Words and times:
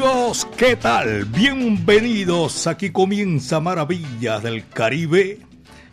Amigos, 0.00 0.48
¿qué 0.56 0.76
tal? 0.76 1.26
Bienvenidos. 1.26 2.66
Aquí 2.66 2.88
comienza 2.90 3.60
Maravillas 3.60 4.42
del 4.42 4.66
Caribe 4.66 5.40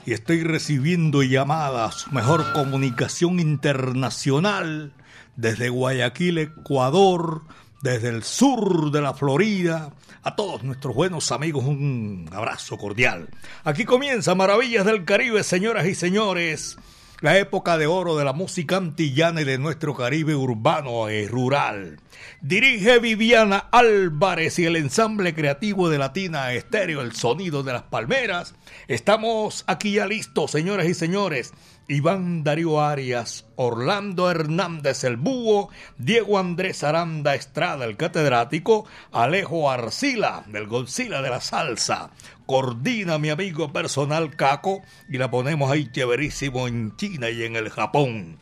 y 0.05 0.13
estoy 0.13 0.43
recibiendo 0.43 1.23
llamadas, 1.23 2.09
mejor 2.13 2.53
comunicación 2.53 3.41
internacional 3.41 4.93
desde 5.35 5.67
Guayaquil, 5.67 6.37
Ecuador, 6.37 7.41
desde 7.81 8.07
el 8.07 8.23
sur 8.23 8.91
de 8.91 9.01
la 9.01 9.13
Florida. 9.13 9.91
A 10.23 10.37
todos 10.37 10.63
nuestros 10.63 10.95
buenos 10.95 11.33
amigos 11.33 11.65
un 11.65 12.29
abrazo 12.31 12.77
cordial. 12.77 13.27
Aquí 13.65 13.83
comienza 13.83 14.35
Maravillas 14.35 14.85
del 14.85 15.03
Caribe, 15.03 15.43
señoras 15.43 15.85
y 15.85 15.95
señores. 15.95 16.77
La 17.19 17.35
época 17.39 17.79
de 17.79 17.87
oro 17.87 18.15
de 18.15 18.23
la 18.23 18.31
música 18.31 18.77
antillana 18.77 19.41
y 19.41 19.43
de 19.43 19.57
nuestro 19.57 19.95
Caribe 19.95 20.35
urbano 20.35 21.09
y 21.09 21.25
rural. 21.27 21.99
Dirige 22.41 22.99
Viviana 22.99 23.69
Álvarez 23.71 24.59
y 24.59 24.65
el 24.65 24.75
ensamble 24.75 25.33
creativo 25.33 25.89
de 25.89 25.97
Latina 25.97 26.53
Estéreo, 26.53 27.01
el 27.01 27.13
sonido 27.13 27.63
de 27.63 27.73
las 27.73 27.81
palmeras. 27.81 28.53
Estamos 28.87 29.63
aquí 29.65 29.93
ya 29.93 30.05
listos, 30.05 30.51
señoras 30.51 30.85
y 30.85 30.93
señores. 30.93 31.53
Iván 31.87 32.43
Darío 32.43 32.81
Arias, 32.81 33.45
Orlando 33.55 34.29
Hernández 34.29 35.03
el 35.03 35.17
Búho, 35.17 35.69
Diego 35.97 36.37
Andrés 36.37 36.83
Aranda 36.83 37.33
Estrada 37.33 37.85
el 37.85 37.97
catedrático, 37.97 38.85
Alejo 39.11 39.71
Arcila 39.71 40.43
del 40.47 40.67
Godzilla 40.67 41.21
de 41.23 41.29
la 41.31 41.41
Salsa. 41.41 42.11
Coordina 42.47 43.19
mi 43.19 43.29
amigo 43.29 43.73
personal 43.73 44.35
Caco 44.35 44.81
y 45.09 45.17
la 45.17 45.29
ponemos 45.29 45.69
ahí 45.69 45.91
chéverísimo 45.91 46.67
en 46.67 46.95
China 46.95 47.29
y 47.29 47.43
en 47.43 47.57
el 47.57 47.69
Japón. 47.69 48.39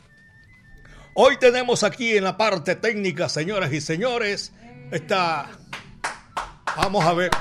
Hoy 1.16 1.38
tenemos 1.40 1.84
aquí 1.84 2.16
en 2.16 2.24
la 2.24 2.38
parte 2.38 2.76
técnica, 2.76 3.30
señoras 3.30 3.74
y 3.74 3.82
señores, 3.82 4.54
está... 4.92 5.50
Vamos 6.78 7.04
a 7.04 7.14
ver. 7.14 7.32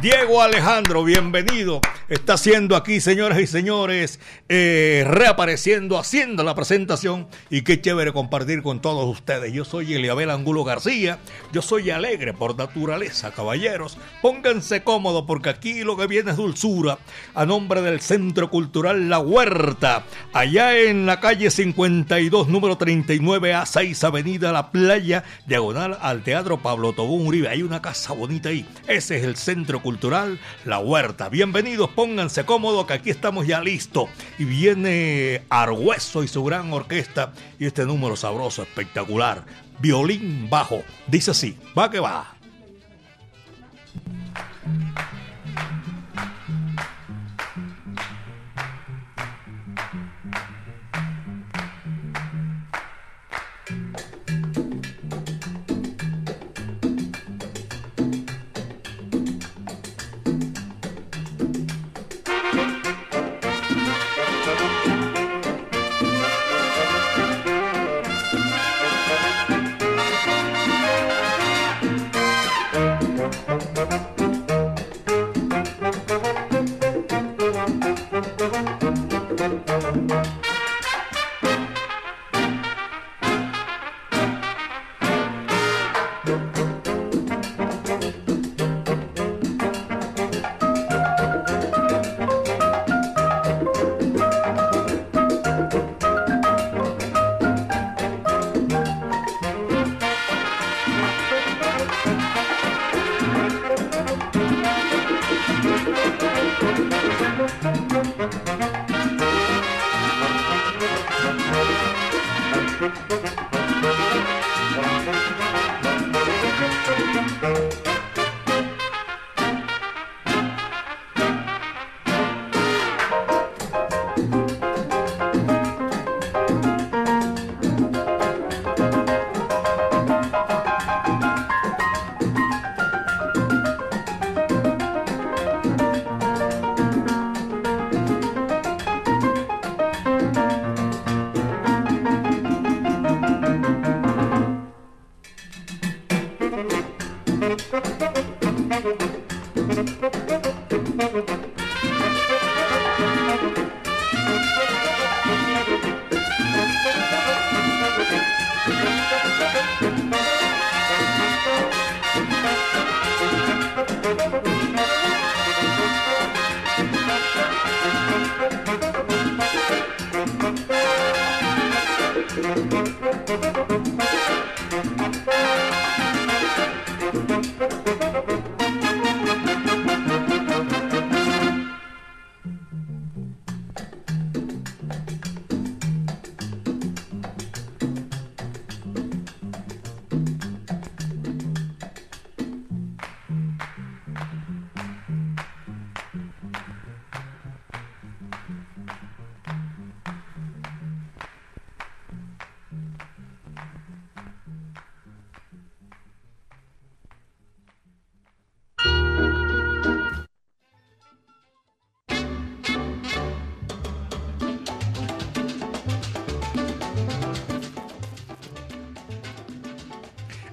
Diego 0.00 0.40
Alejandro, 0.40 1.04
bienvenido. 1.04 1.80
Está 2.10 2.32
haciendo 2.32 2.74
aquí, 2.74 3.00
señoras 3.00 3.38
y 3.38 3.46
señores, 3.46 4.18
eh, 4.48 5.04
reapareciendo, 5.06 5.96
haciendo 5.96 6.42
la 6.42 6.56
presentación. 6.56 7.28
Y 7.50 7.62
qué 7.62 7.80
chévere 7.80 8.12
compartir 8.12 8.64
con 8.64 8.80
todos 8.80 9.06
ustedes. 9.08 9.52
Yo 9.52 9.64
soy 9.64 9.94
Eliabel 9.94 10.30
Angulo 10.30 10.64
García. 10.64 11.20
Yo 11.52 11.62
soy 11.62 11.90
alegre 11.90 12.32
por 12.32 12.58
naturaleza, 12.58 13.30
caballeros. 13.30 13.96
Pónganse 14.22 14.82
cómodos 14.82 15.22
porque 15.24 15.50
aquí 15.50 15.84
lo 15.84 15.96
que 15.96 16.08
viene 16.08 16.32
es 16.32 16.36
dulzura. 16.36 16.98
A 17.32 17.46
nombre 17.46 17.80
del 17.80 18.00
Centro 18.00 18.50
Cultural 18.50 19.08
La 19.08 19.20
Huerta, 19.20 20.04
allá 20.32 20.76
en 20.76 21.06
la 21.06 21.20
calle 21.20 21.48
52, 21.48 22.48
número 22.48 22.76
39 22.76 23.54
a 23.54 23.64
6, 23.66 24.02
Avenida 24.02 24.50
La 24.50 24.72
Playa, 24.72 25.22
diagonal 25.46 25.96
al 26.00 26.24
Teatro 26.24 26.60
Pablo 26.60 26.92
Tobón 26.92 27.24
Uribe. 27.28 27.50
Hay 27.50 27.62
una 27.62 27.80
casa 27.80 28.14
bonita 28.14 28.48
ahí. 28.48 28.66
Ese 28.88 29.18
es 29.18 29.22
el 29.22 29.36
Centro 29.36 29.80
Cultural 29.80 30.40
La 30.64 30.80
Huerta. 30.80 31.28
Bienvenidos, 31.28 31.88
pónganse 32.00 32.46
cómodos 32.46 32.86
que 32.86 32.94
aquí 32.94 33.10
estamos 33.10 33.46
ya 33.46 33.60
listos. 33.60 34.08
Y 34.38 34.44
viene 34.46 35.42
Argüeso 35.50 36.24
y 36.24 36.28
su 36.28 36.42
gran 36.42 36.72
orquesta 36.72 37.34
y 37.58 37.66
este 37.66 37.84
número 37.84 38.16
sabroso, 38.16 38.62
espectacular. 38.62 39.44
Violín 39.80 40.48
bajo. 40.48 40.82
Dice 41.08 41.32
así, 41.32 41.58
va 41.78 41.90
que 41.90 42.00
va. 42.00 42.34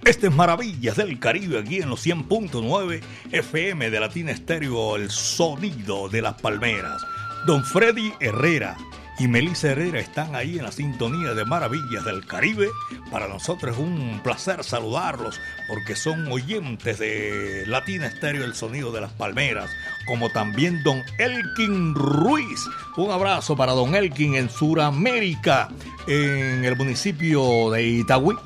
Este 0.07 0.27
es 0.27 0.33
Maravillas 0.33 0.95
del 0.95 1.19
Caribe 1.19 1.59
aquí 1.59 1.81
en 1.81 1.89
los 1.89 2.07
100.9 2.07 3.01
FM 3.30 3.89
de 3.89 4.00
Latina 4.00 4.31
Estéreo, 4.31 4.95
el 4.95 5.12
sonido 5.12 6.07
de 6.07 6.21
las 6.21 6.36
palmeras. 6.36 7.06
Don 7.45 7.62
Freddy 7.65 8.13
Herrera 8.21 8.77
y 9.19 9.27
Melissa 9.27 9.71
Herrera 9.71 10.00
están 10.00 10.33
ahí 10.33 10.59
en 10.59 10.63
la 10.63 10.71
sintonía 10.71 11.33
de 11.33 11.44
Maravillas 11.44 12.06
del 12.06 12.25
Caribe. 12.25 12.69
Para 13.12 13.27
nosotros 13.27 13.75
es 13.75 13.83
un 13.83 14.21
placer 14.24 14.63
saludarlos 14.63 15.42
porque 15.68 15.98
son 15.98 16.31
oyentes 16.31 17.00
de 17.00 17.65
Latina 17.68 18.07
Estéreo, 18.07 18.45
el 18.45 18.56
sonido 18.56 18.94
de 18.94 19.01
las 19.01 19.12
palmeras, 19.12 19.69
como 20.06 20.30
también 20.30 20.83
don 20.83 21.03
Elkin 21.18 21.95
Ruiz. 21.95 22.65
Un 22.95 23.12
abrazo 23.12 23.57
para 23.57 23.74
don 23.74 23.94
Elkin 23.94 24.36
en 24.36 24.50
Sudamérica, 24.50 25.68
en 26.07 26.63
el 26.63 26.77
municipio 26.77 27.71
de 27.71 27.83
Itagüí 27.83 28.38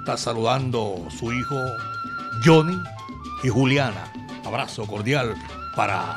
está 0.00 0.16
saludando 0.16 1.06
su 1.10 1.30
hijo 1.30 1.56
Johnny 2.42 2.76
y 3.42 3.48
Juliana. 3.48 4.10
Abrazo 4.46 4.86
cordial 4.86 5.34
para 5.76 6.16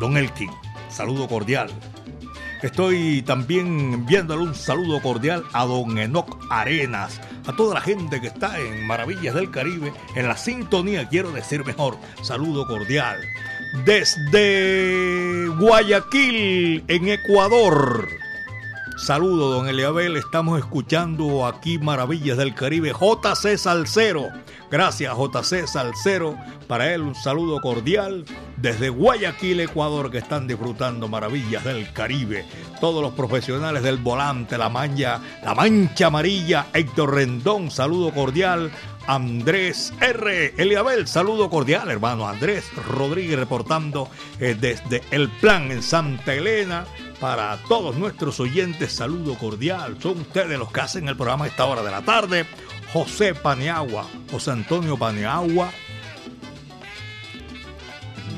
Don 0.00 0.16
Elkin. 0.16 0.50
Saludo 0.88 1.28
cordial. 1.28 1.68
Estoy 2.62 3.20
también 3.20 3.92
enviándole 3.92 4.44
un 4.44 4.54
saludo 4.54 5.02
cordial 5.02 5.44
a 5.52 5.66
Don 5.66 5.98
Enoc 5.98 6.38
Arenas, 6.48 7.20
a 7.46 7.54
toda 7.54 7.74
la 7.74 7.80
gente 7.82 8.22
que 8.22 8.28
está 8.28 8.58
en 8.58 8.86
Maravillas 8.86 9.34
del 9.34 9.50
Caribe, 9.50 9.92
en 10.16 10.26
la 10.26 10.38
sintonía, 10.38 11.06
quiero 11.06 11.30
decir 11.32 11.66
mejor, 11.66 11.98
saludo 12.22 12.66
cordial. 12.66 13.18
Desde 13.84 15.48
Guayaquil, 15.58 16.84
en 16.88 17.08
Ecuador. 17.08 18.23
Saludo, 18.96 19.50
don 19.50 19.66
Eliabel. 19.66 20.16
Estamos 20.16 20.56
escuchando 20.56 21.46
aquí 21.46 21.78
Maravillas 21.78 22.38
del 22.38 22.54
Caribe. 22.54 22.92
JC 22.92 23.58
Salcero. 23.58 24.28
Gracias, 24.70 25.12
JC 25.16 25.66
Salcero. 25.66 26.36
Para 26.68 26.94
él 26.94 27.02
un 27.02 27.14
saludo 27.16 27.60
cordial 27.60 28.24
desde 28.56 28.90
Guayaquil, 28.90 29.60
Ecuador, 29.60 30.12
que 30.12 30.18
están 30.18 30.46
disfrutando 30.46 31.08
Maravillas 31.08 31.64
del 31.64 31.92
Caribe. 31.92 32.46
Todos 32.80 33.02
los 33.02 33.14
profesionales 33.14 33.82
del 33.82 33.98
volante, 33.98 34.56
la 34.56 34.68
mancha, 34.68 35.20
la 35.42 35.54
mancha 35.56 36.06
amarilla, 36.06 36.68
Héctor 36.72 37.14
Rendón, 37.14 37.72
saludo 37.72 38.12
cordial. 38.12 38.70
Andrés 39.06 39.92
R. 40.00 40.54
Eliabel, 40.56 41.06
saludo 41.06 41.50
cordial, 41.50 41.90
hermano 41.90 42.28
Andrés 42.28 42.64
Rodríguez, 42.88 43.38
reportando 43.38 44.08
eh, 44.40 44.56
desde 44.58 45.02
El 45.10 45.28
Plan 45.28 45.70
en 45.70 45.82
Santa 45.82 46.34
Elena. 46.34 46.86
Para 47.20 47.56
todos 47.68 47.96
nuestros 47.96 48.40
oyentes, 48.40 48.92
saludo 48.92 49.34
cordial. 49.36 49.96
Son 50.00 50.20
ustedes 50.20 50.58
los 50.58 50.72
que 50.72 50.80
hacen 50.80 51.08
el 51.08 51.16
programa 51.16 51.44
a 51.44 51.48
esta 51.48 51.64
hora 51.66 51.82
de 51.82 51.90
la 51.90 52.02
tarde. 52.02 52.46
José 52.92 53.34
Paniagua, 53.34 54.06
José 54.30 54.52
Antonio 54.52 54.96
Paniagua. 54.96 55.70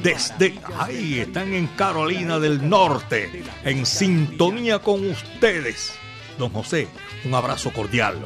Desde 0.02 0.58
ahí 0.78 1.20
están 1.20 1.52
en 1.52 1.66
Carolina 1.68 2.38
del 2.38 2.68
Norte, 2.68 3.42
en 3.64 3.84
sintonía 3.86 4.78
con 4.78 5.08
ustedes. 5.08 5.94
Don 6.38 6.50
José, 6.50 6.88
un 7.24 7.34
abrazo 7.34 7.72
cordial. 7.72 8.18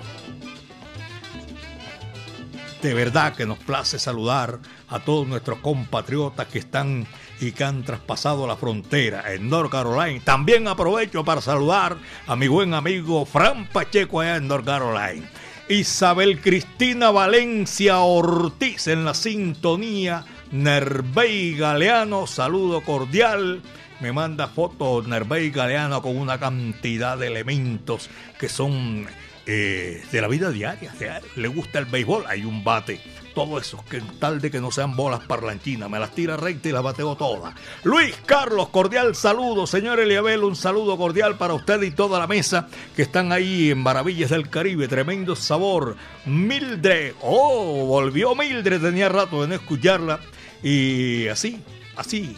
De 2.82 2.94
verdad 2.94 3.34
que 3.34 3.44
nos 3.44 3.58
place 3.58 3.98
saludar 3.98 4.58
a 4.88 5.00
todos 5.00 5.28
nuestros 5.28 5.58
compatriotas 5.58 6.46
que 6.46 6.60
están 6.60 7.06
y 7.38 7.52
que 7.52 7.64
han 7.64 7.84
traspasado 7.84 8.46
la 8.46 8.56
frontera 8.56 9.34
en 9.34 9.50
North 9.50 9.70
Carolina. 9.70 10.22
También 10.24 10.66
aprovecho 10.66 11.22
para 11.22 11.42
saludar 11.42 11.98
a 12.26 12.36
mi 12.36 12.48
buen 12.48 12.72
amigo 12.72 13.26
Fran 13.26 13.68
Pacheco 13.68 14.20
allá 14.20 14.36
en 14.36 14.48
North 14.48 14.64
Carolina. 14.64 15.28
Isabel 15.68 16.40
Cristina 16.40 17.10
Valencia 17.10 17.98
Ortiz 17.98 18.86
en 18.86 19.04
la 19.04 19.12
sintonía. 19.12 20.24
Nervey 20.50 21.56
Galeano, 21.56 22.26
saludo 22.26 22.80
cordial. 22.80 23.60
Me 24.00 24.10
manda 24.10 24.48
fotos 24.48 25.06
Nervey 25.06 25.50
Galeano 25.50 26.00
con 26.00 26.16
una 26.16 26.40
cantidad 26.40 27.18
de 27.18 27.26
elementos 27.26 28.08
que 28.38 28.48
son 28.48 29.06
eh, 29.46 30.02
de 30.10 30.20
la 30.20 30.28
vida 30.28 30.50
diaria. 30.50 30.92
le 31.36 31.48
gusta 31.48 31.78
el 31.78 31.86
béisbol, 31.86 32.24
hay 32.26 32.44
un 32.44 32.62
bate. 32.62 33.00
Todo 33.34 33.58
eso, 33.58 33.82
que 33.88 34.02
tal 34.18 34.40
de 34.40 34.50
que 34.50 34.60
no 34.60 34.70
sean 34.72 34.96
bolas 34.96 35.20
parlanchinas, 35.20 35.88
me 35.88 36.00
las 36.00 36.10
tira 36.14 36.36
recta 36.36 36.68
y 36.68 36.72
las 36.72 36.82
bateo 36.82 37.16
todas. 37.16 37.54
Luis 37.84 38.14
Carlos, 38.26 38.68
cordial 38.70 39.14
saludo, 39.14 39.66
señor 39.66 40.00
Eliabel, 40.00 40.42
un 40.42 40.56
saludo 40.56 40.98
cordial 40.98 41.38
para 41.38 41.54
usted 41.54 41.80
y 41.82 41.92
toda 41.92 42.18
la 42.18 42.26
mesa 42.26 42.68
que 42.96 43.02
están 43.02 43.30
ahí 43.30 43.70
en 43.70 43.78
Maravillas 43.78 44.30
del 44.30 44.50
Caribe, 44.50 44.88
tremendo 44.88 45.36
sabor. 45.36 45.96
Mildred, 46.26 47.14
oh, 47.22 47.86
volvió 47.86 48.34
Mildred, 48.34 48.80
tenía 48.82 49.08
rato 49.08 49.42
de 49.42 49.48
no 49.48 49.54
escucharla. 49.54 50.18
Y 50.62 51.28
así, 51.28 51.62
así, 51.96 52.36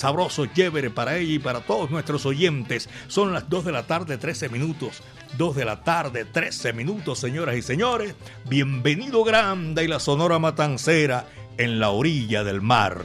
sabroso, 0.00 0.46
chévere 0.46 0.88
para 0.88 1.18
ella 1.18 1.34
y 1.34 1.38
para 1.38 1.60
todos 1.60 1.90
nuestros 1.90 2.24
oyentes. 2.24 2.88
Son 3.06 3.34
las 3.34 3.50
2 3.50 3.66
de 3.66 3.72
la 3.72 3.86
tarde, 3.86 4.16
13 4.16 4.48
minutos. 4.48 5.02
2 5.36 5.56
de 5.56 5.64
la 5.66 5.84
tarde, 5.84 6.24
13 6.24 6.72
minutos, 6.72 7.18
señoras 7.18 7.56
y 7.56 7.62
señores. 7.62 8.14
Bienvenido 8.48 9.22
Grande 9.24 9.84
y 9.84 9.88
la 9.88 10.00
Sonora 10.00 10.38
Matancera 10.38 11.26
en 11.58 11.78
la 11.78 11.90
orilla 11.90 12.42
del 12.44 12.62
mar. 12.62 13.04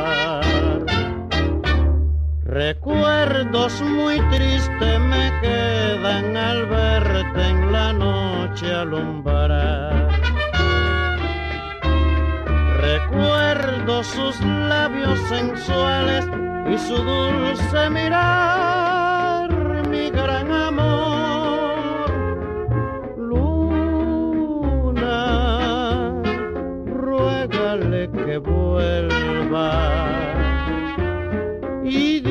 Recuerdos 2.51 3.81
muy 3.81 4.19
tristes 4.29 4.99
me 4.99 5.31
quedan 5.39 6.35
al 6.35 6.65
verte 6.65 7.47
en 7.47 7.71
la 7.71 7.93
noche 7.93 8.73
alumbrar. 8.73 10.09
Recuerdo 12.81 14.03
sus 14.03 14.37
labios 14.41 15.17
sensuales 15.29 16.25
y 16.69 16.77
su 16.77 16.97
dulce 16.97 17.89
mirar, 17.89 19.49
mi 19.87 20.09
gran 20.09 20.51
amor 20.51 21.01
que 28.25 28.37
vuelva 28.37 30.11
y 31.83 32.30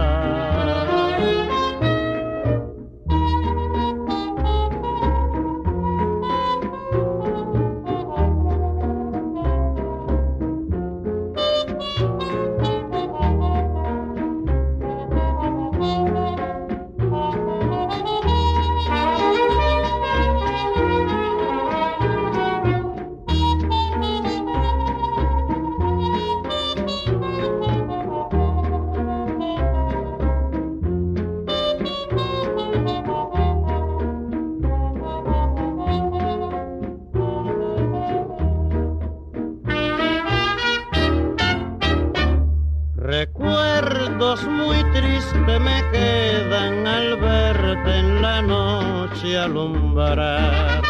Alumbrar. 49.41 50.81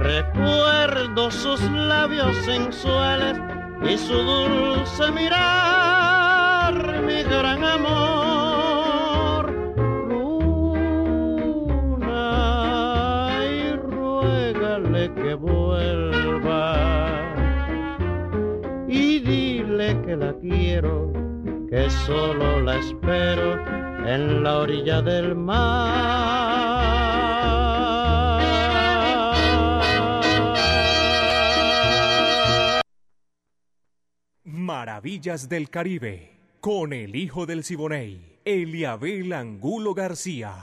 Recuerdo 0.00 1.30
sus 1.30 1.60
labios 1.70 2.34
sensuales 2.44 3.38
y 3.82 3.96
su 3.96 4.14
dulce 4.14 5.10
mirar, 5.12 6.74
mi 7.06 7.22
gran 7.22 7.64
amor. 7.64 9.50
Luna, 10.08 12.10
y 13.44 13.76
ruégale 13.76 15.14
que 15.14 15.34
vuelva 15.34 16.76
y 18.88 19.20
dile 19.20 20.00
que 20.02 20.16
la 20.16 20.34
quiero, 20.34 21.12
que 21.70 21.88
solo 21.90 22.60
la 22.60 22.76
espero 22.76 23.89
en 24.06 24.42
la 24.42 24.58
orilla 24.58 25.02
del 25.02 25.34
mar. 25.34 26.40
Maravillas 34.44 35.48
del 35.48 35.70
Caribe, 35.70 36.38
con 36.60 36.92
el 36.92 37.16
hijo 37.16 37.46
del 37.46 37.64
Siboney, 37.64 38.38
Eliabel 38.44 39.32
Angulo 39.32 39.94
García. 39.94 40.54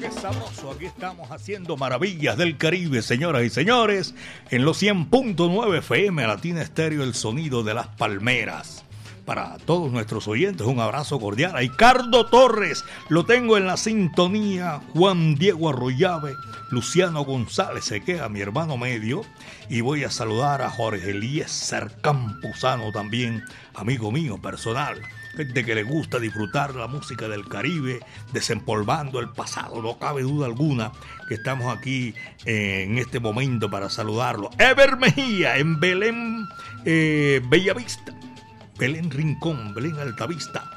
Qué 0.00 0.10
sabroso, 0.10 0.72
aquí 0.72 0.86
estamos 0.86 1.30
haciendo 1.30 1.76
maravillas 1.76 2.36
del 2.36 2.56
Caribe, 2.56 3.02
señoras 3.02 3.44
y 3.44 3.50
señores, 3.50 4.14
en 4.50 4.64
los 4.64 4.82
100.9 4.82 5.78
FM 5.78 6.26
Latina 6.26 6.62
Estéreo, 6.62 7.02
el 7.02 7.14
sonido 7.14 7.62
de 7.62 7.74
las 7.74 7.88
palmeras 7.88 8.84
para 9.24 9.56
todos 9.58 9.90
nuestros 9.92 10.28
oyentes. 10.28 10.66
Un 10.66 10.80
abrazo 10.80 11.20
cordial. 11.20 11.54
A 11.56 11.60
Ricardo 11.60 12.26
Torres, 12.26 12.84
lo 13.08 13.24
tengo 13.24 13.56
en 13.56 13.66
la 13.66 13.76
sintonía. 13.76 14.80
Juan 14.94 15.34
Diego 15.36 15.70
Arroyave, 15.70 16.34
Luciano 16.70 17.24
González 17.24 17.84
se 17.84 18.02
queda, 18.02 18.28
mi 18.28 18.40
hermano 18.40 18.76
medio. 18.76 19.22
Y 19.68 19.80
voy 19.80 20.04
a 20.04 20.10
saludar 20.10 20.62
a 20.62 20.70
Jorge 20.70 21.10
Eliezer 21.10 21.92
Campuzano 22.02 22.92
también, 22.92 23.42
amigo 23.74 24.10
mío 24.10 24.38
personal. 24.40 25.00
Gente 25.36 25.64
que 25.64 25.74
le 25.74 25.82
gusta 25.82 26.18
disfrutar 26.18 26.74
la 26.74 26.88
música 26.88 27.26
del 27.26 27.48
Caribe, 27.48 28.00
desempolvando 28.34 29.18
el 29.18 29.30
pasado, 29.30 29.80
no 29.80 29.98
cabe 29.98 30.22
duda 30.22 30.44
alguna 30.44 30.92
que 31.26 31.34
estamos 31.34 31.74
aquí 31.74 32.14
eh, 32.44 32.82
en 32.86 32.98
este 32.98 33.18
momento 33.18 33.70
para 33.70 33.88
saludarlo. 33.88 34.50
Ever 34.58 34.98
Mejía 34.98 35.56
en 35.56 35.80
Belén, 35.80 36.46
eh, 36.84 37.40
Bellavista 37.48 38.12
Belén 38.82 39.12
Rincón, 39.12 39.74
Belén 39.74 39.96
Altavista. 39.96 40.68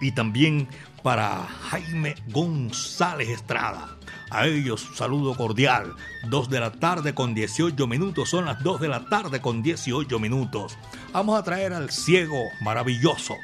Y 0.00 0.12
también 0.12 0.66
para 1.02 1.46
Jaime 1.68 2.14
González 2.28 3.28
Estrada. 3.28 3.98
A 4.30 4.46
ellos 4.46 4.88
saludo 4.94 5.36
cordial. 5.36 5.94
2 6.30 6.48
de 6.48 6.58
la 6.58 6.72
tarde 6.72 7.14
con 7.14 7.34
18 7.34 7.86
minutos. 7.86 8.30
Son 8.30 8.46
las 8.46 8.62
2 8.62 8.80
de 8.80 8.88
la 8.88 9.04
tarde 9.10 9.42
con 9.42 9.62
18 9.62 10.18
minutos. 10.18 10.78
Vamos 11.12 11.38
a 11.38 11.42
traer 11.42 11.74
al 11.74 11.90
ciego 11.90 12.40
maravilloso, 12.62 13.34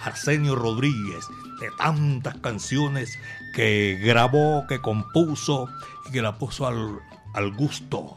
Arsenio 0.00 0.56
Rodríguez, 0.56 1.26
de 1.60 1.68
tantas 1.76 2.36
canciones 2.38 3.18
que 3.54 4.00
grabó, 4.02 4.66
que 4.66 4.80
compuso 4.80 5.68
y 6.08 6.12
que 6.12 6.22
la 6.22 6.38
puso 6.38 6.66
al, 6.66 6.98
al 7.34 7.52
gusto 7.52 8.16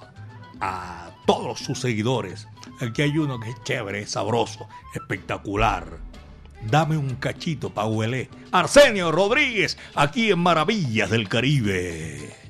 a 0.62 1.10
todos 1.26 1.60
sus 1.60 1.82
seguidores. 1.82 2.48
Aquí 2.82 3.02
hay 3.04 3.18
uno 3.18 3.40
que 3.40 3.50
es 3.50 3.64
chévere, 3.64 4.06
sabroso, 4.06 4.68
espectacular. 4.94 5.86
Dame 6.70 6.98
un 6.98 7.16
cachito 7.16 7.70
pa' 7.70 7.86
huele. 7.86 8.30
Arsenio 8.52 9.12
Rodríguez, 9.12 9.78
aquí 9.94 10.32
en 10.32 10.40
Maravillas 10.40 11.10
del 11.10 11.30
Caribe. 11.30 12.45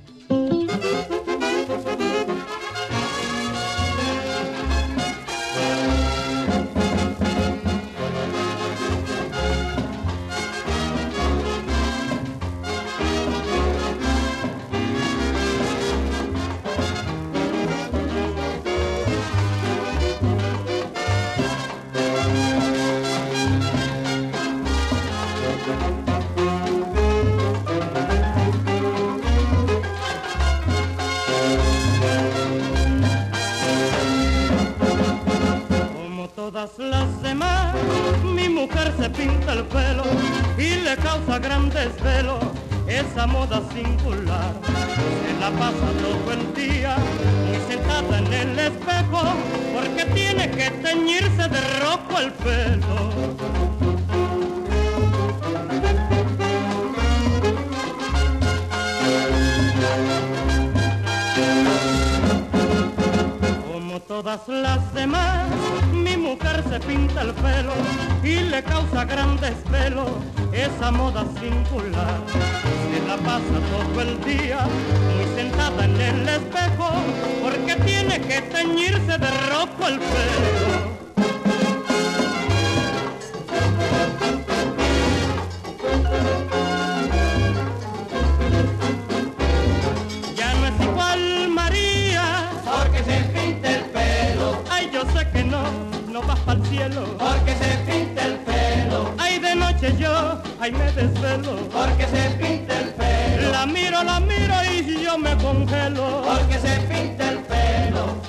porque 101.72 102.06
se 102.08 102.30
pinta 102.38 102.80
el 102.80 102.90
pelo. 102.94 103.52
La 103.52 103.66
miro, 103.66 104.04
la 104.04 104.20
miro 104.20 104.54
y 104.72 105.04
yo 105.04 105.18
me 105.18 105.36
congelo, 105.38 106.24
porque 106.24 106.60
se 106.60 106.80
pinta 106.82 107.30
el 107.30 107.40
pelo. 107.40 108.22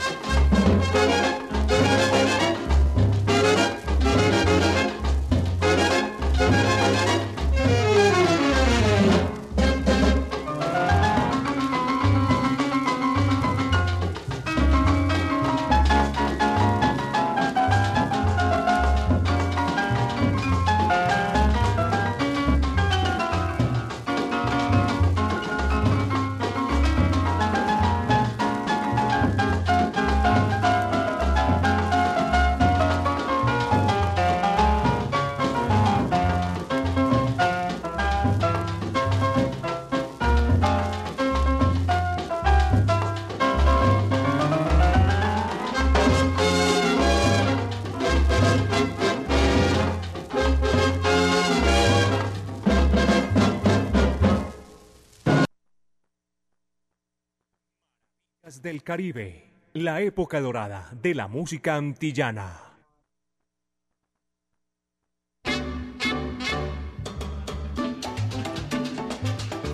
Del 58.76 58.82
Caribe, 58.82 59.44
la 59.72 60.02
época 60.02 60.38
dorada 60.38 60.90
de 61.00 61.14
la 61.14 61.28
música 61.28 61.76
antillana. 61.76 62.60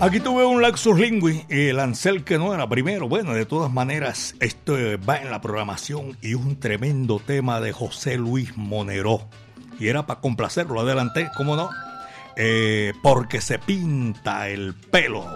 Aquí 0.00 0.21
tuve 0.21 0.44
un 0.44 0.62
Laxus 0.62 0.97
Lingui, 0.97 1.44
el 1.49 1.80
Ansel 1.80 2.23
que 2.23 2.38
no 2.38 2.54
era 2.54 2.68
primero. 2.68 3.09
Bueno, 3.09 3.35
de 3.35 3.44
todas 3.44 3.73
maneras, 3.73 4.37
esto 4.38 4.75
va 5.09 5.16
en 5.16 5.32
la 5.32 5.40
programación 5.40 6.16
y 6.23 6.35
un 6.35 6.61
tremendo 6.61 7.18
tema 7.18 7.61
de 7.61 7.73
José 7.73 8.18
Luis 8.18 8.56
Monero. 8.56 9.28
Y 9.80 9.88
era 9.88 10.06
para 10.06 10.21
complacerlo, 10.21 10.80
adelante, 10.80 11.28
¿cómo 11.37 11.56
no? 11.56 11.71
Eh, 12.37 12.92
porque 13.02 13.40
se 13.40 13.59
pinta 13.59 14.49
el 14.49 14.75
pelo. 14.75 15.26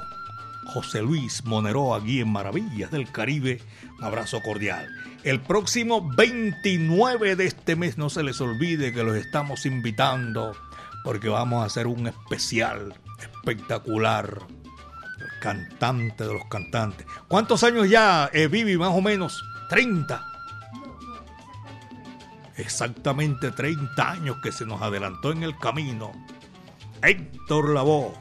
José 0.66 1.02
Luis 1.02 1.44
Monero 1.44 1.94
aquí 1.94 2.20
en 2.20 2.30
Maravillas 2.30 2.90
del 2.90 3.10
Caribe. 3.10 3.60
Un 3.98 4.04
abrazo 4.04 4.40
cordial. 4.42 4.88
El 5.22 5.40
próximo 5.40 6.08
29 6.16 7.36
de 7.36 7.46
este 7.46 7.76
mes, 7.76 7.98
no 7.98 8.10
se 8.10 8.22
les 8.22 8.40
olvide 8.40 8.92
que 8.92 9.02
los 9.02 9.16
estamos 9.16 9.66
invitando 9.66 10.56
porque 11.04 11.28
vamos 11.28 11.62
a 11.62 11.66
hacer 11.66 11.86
un 11.86 12.08
especial 12.08 12.94
espectacular. 13.20 14.42
El 15.18 15.40
cantante 15.40 16.26
de 16.26 16.32
los 16.32 16.44
cantantes. 16.46 17.06
¿Cuántos 17.28 17.62
años 17.62 17.88
ya, 17.88 18.28
eh, 18.32 18.48
Vivi, 18.48 18.76
más 18.76 18.90
o 18.90 19.00
menos? 19.00 19.42
30. 19.68 20.24
Exactamente 22.56 23.50
30 23.50 24.10
años 24.10 24.36
que 24.42 24.52
se 24.52 24.66
nos 24.66 24.82
adelantó 24.82 25.30
en 25.30 25.42
el 25.42 25.56
camino. 25.58 26.12
Héctor 27.02 27.70
Lavoe. 27.70 28.14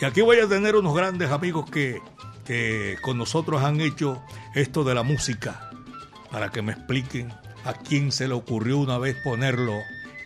Y 0.00 0.04
aquí 0.04 0.22
voy 0.22 0.38
a 0.38 0.48
tener 0.48 0.76
unos 0.76 0.94
grandes 0.94 1.30
amigos 1.30 1.70
que, 1.70 2.00
que 2.44 2.96
con 3.02 3.16
nosotros 3.16 3.62
han 3.62 3.80
hecho 3.80 4.22
esto 4.54 4.84
de 4.84 4.94
la 4.94 5.02
música. 5.02 5.70
Para 6.30 6.50
que 6.50 6.62
me 6.62 6.72
expliquen 6.72 7.32
a 7.64 7.74
quién 7.74 8.12
se 8.12 8.28
le 8.28 8.34
ocurrió 8.34 8.78
una 8.78 8.98
vez 8.98 9.16
ponerlo 9.22 9.74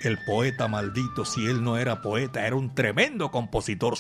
el 0.03 0.19
poeta 0.25 0.69
maldito 0.69 1.25
si 1.25 1.47
él 1.47 1.63
no 1.63 1.77
era 1.77 2.03
poeta, 2.03 2.47
era 2.47 2.57
un 2.57 2.75
tremendo 2.75 3.31
compositor. 3.31 3.95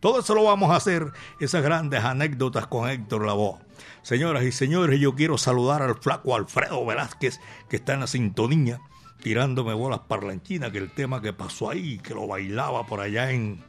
Todo 0.00 0.20
eso 0.20 0.34
lo 0.34 0.44
vamos 0.44 0.70
a 0.70 0.76
hacer, 0.76 1.12
esas 1.38 1.62
grandes 1.62 2.02
anécdotas 2.02 2.66
con 2.66 2.88
Héctor 2.88 3.24
Lavoe. 3.24 3.58
Señoras 4.02 4.42
y 4.42 4.50
señores, 4.50 4.98
yo 4.98 5.14
quiero 5.14 5.38
saludar 5.38 5.82
al 5.82 5.96
flaco 5.96 6.34
Alfredo 6.34 6.84
Velázquez, 6.84 7.38
que 7.68 7.76
está 7.76 7.94
en 7.94 8.00
la 8.00 8.06
sintonía, 8.08 8.80
tirándome 9.22 9.74
bolas 9.74 10.00
parlanchinas, 10.08 10.72
que 10.72 10.78
el 10.78 10.90
tema 10.90 11.22
que 11.22 11.32
pasó 11.32 11.70
ahí, 11.70 11.98
que 11.98 12.14
lo 12.14 12.26
bailaba 12.26 12.86
por 12.86 13.00
allá 13.00 13.30
en... 13.30 13.62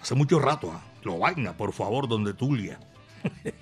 Hace 0.00 0.14
mucho 0.14 0.38
rato, 0.38 0.72
¿ah? 0.72 0.80
lo 1.02 1.18
vaina, 1.18 1.52
por 1.52 1.72
favor, 1.72 2.08
donde 2.08 2.34
Tulia. 2.34 2.78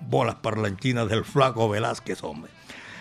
bolas 0.00 0.36
parlanchinas 0.36 1.08
del 1.08 1.24
flaco 1.24 1.68
Velázquez, 1.68 2.22
hombre. 2.22 2.50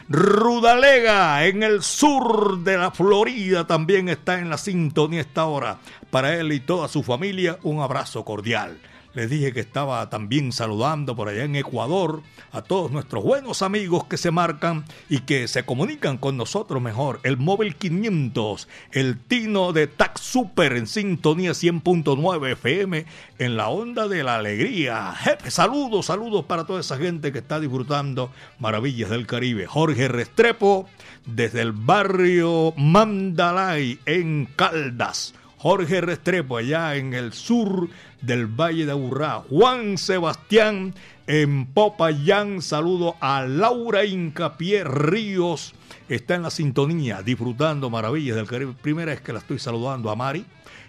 Rudalega, 0.08 1.46
en 1.46 1.62
el 1.62 1.84
sur 1.84 2.64
de 2.64 2.78
la 2.78 2.90
Florida, 2.90 3.68
también 3.68 4.10
está 4.10 4.40
en 4.40 4.50
la 4.50 4.58
sintonía 4.58 5.22
esta 5.22 5.46
hora. 5.46 5.78
Para 6.10 6.36
él 6.36 6.52
y 6.52 6.60
toda 6.60 6.88
su 6.88 7.04
familia, 7.04 7.60
un 7.62 7.82
abrazo 7.82 8.26
cordial. 8.26 8.80
Les 9.14 9.28
dije 9.28 9.54
que 9.54 9.60
estaba 9.60 10.08
también 10.12 10.52
saludando 10.52 11.16
por 11.16 11.30
allá 11.30 11.44
en 11.44 11.56
Ecuador 11.56 12.22
a 12.52 12.62
todos 12.62 12.92
nuestros 12.92 13.24
buenos 13.24 13.64
amigos 13.64 14.04
que 14.04 14.18
se 14.18 14.30
marcan 14.30 14.86
y 15.10 15.22
que 15.22 15.48
se 15.48 15.64
comunican 15.64 16.20
con 16.20 16.38
nosotros 16.38 16.80
mejor. 16.80 17.20
El 17.24 17.38
móvil 17.38 17.76
500, 17.76 18.68
el 18.92 19.18
Tino 19.18 19.74
de 19.74 19.88
Tax 19.88 20.22
Super 20.22 20.74
en 20.74 20.86
sintonía 20.86 21.52
100.9 21.52 22.52
FM 22.52 23.06
en 23.40 23.58
la 23.58 23.70
onda 23.70 24.08
de 24.08 24.24
la 24.24 24.36
alegría. 24.36 25.12
Jefe, 25.14 25.50
saludos, 25.50 26.06
saludos 26.06 26.46
para 26.46 26.66
toda 26.66 26.80
esa 26.80 26.98
gente 26.98 27.32
que 27.32 27.40
está 27.40 27.60
disfrutando 27.60 28.32
maravillas 28.60 29.10
del 29.10 29.26
Caribe. 29.26 29.66
Jorge 29.66 30.08
Restrepo 30.08 30.88
desde 31.26 31.62
el 31.62 31.72
barrio 31.72 32.76
Mandalay 32.78 34.00
en 34.06 34.48
Caldas. 34.56 35.34
Jorge 35.58 36.00
Restrepo 36.00 36.56
allá 36.56 36.96
en 36.96 37.14
el 37.14 37.34
sur 37.34 37.90
del 38.22 38.48
Valle 38.48 38.86
de 38.86 38.92
Aburrá. 38.92 39.44
Juan 39.50 39.98
Sebastián 39.98 40.94
en 41.28 41.66
Popayán. 41.68 42.62
Saludo 42.62 43.16
a 43.20 43.44
Laura 43.46 44.06
Incapié 44.06 44.84
Ríos. 44.84 45.74
Está 46.08 46.36
en 46.36 46.44
la 46.44 46.50
sintonía, 46.50 47.22
disfrutando 47.22 47.90
maravillas 47.90 48.36
del 48.36 48.48
Caribe. 48.48 48.74
Primera 48.82 49.12
vez 49.12 49.22
que 49.22 49.34
la 49.34 49.40
estoy 49.40 49.60
saludando 49.60 50.10
a 50.10 50.16
Mari 50.16 50.46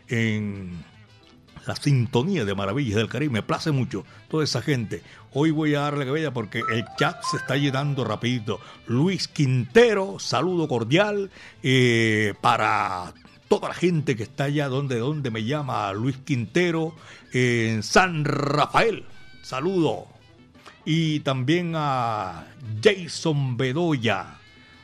en 0.08 0.82
la 1.66 1.76
sintonía 1.76 2.44
de 2.44 2.54
Maravillas 2.54 2.96
del 2.96 3.08
Caribe. 3.08 3.32
Me 3.32 3.42
place 3.42 3.70
mucho 3.70 4.04
toda 4.28 4.44
esa 4.44 4.62
gente. 4.62 5.02
Hoy 5.32 5.50
voy 5.50 5.74
a 5.74 5.80
darle 5.80 6.06
cabella 6.06 6.32
porque 6.32 6.62
el 6.70 6.84
chat 6.98 7.22
se 7.22 7.36
está 7.36 7.56
llenando 7.56 8.04
rapidito. 8.04 8.60
Luis 8.86 9.28
Quintero, 9.28 10.18
saludo 10.18 10.66
cordial 10.68 11.30
eh, 11.62 12.34
para 12.40 13.12
toda 13.50 13.66
la 13.66 13.74
gente 13.74 14.14
que 14.14 14.22
está 14.22 14.44
allá 14.44 14.68
donde, 14.68 15.00
donde 15.00 15.32
me 15.32 15.42
llama 15.42 15.92
Luis 15.92 16.16
Quintero 16.18 16.94
en 17.32 17.82
San 17.82 18.24
Rafael. 18.24 19.04
Saludo. 19.42 20.06
Y 20.84 21.18
también 21.20 21.72
a 21.74 22.46
Jason 22.80 23.56
Bedoya. 23.56 24.38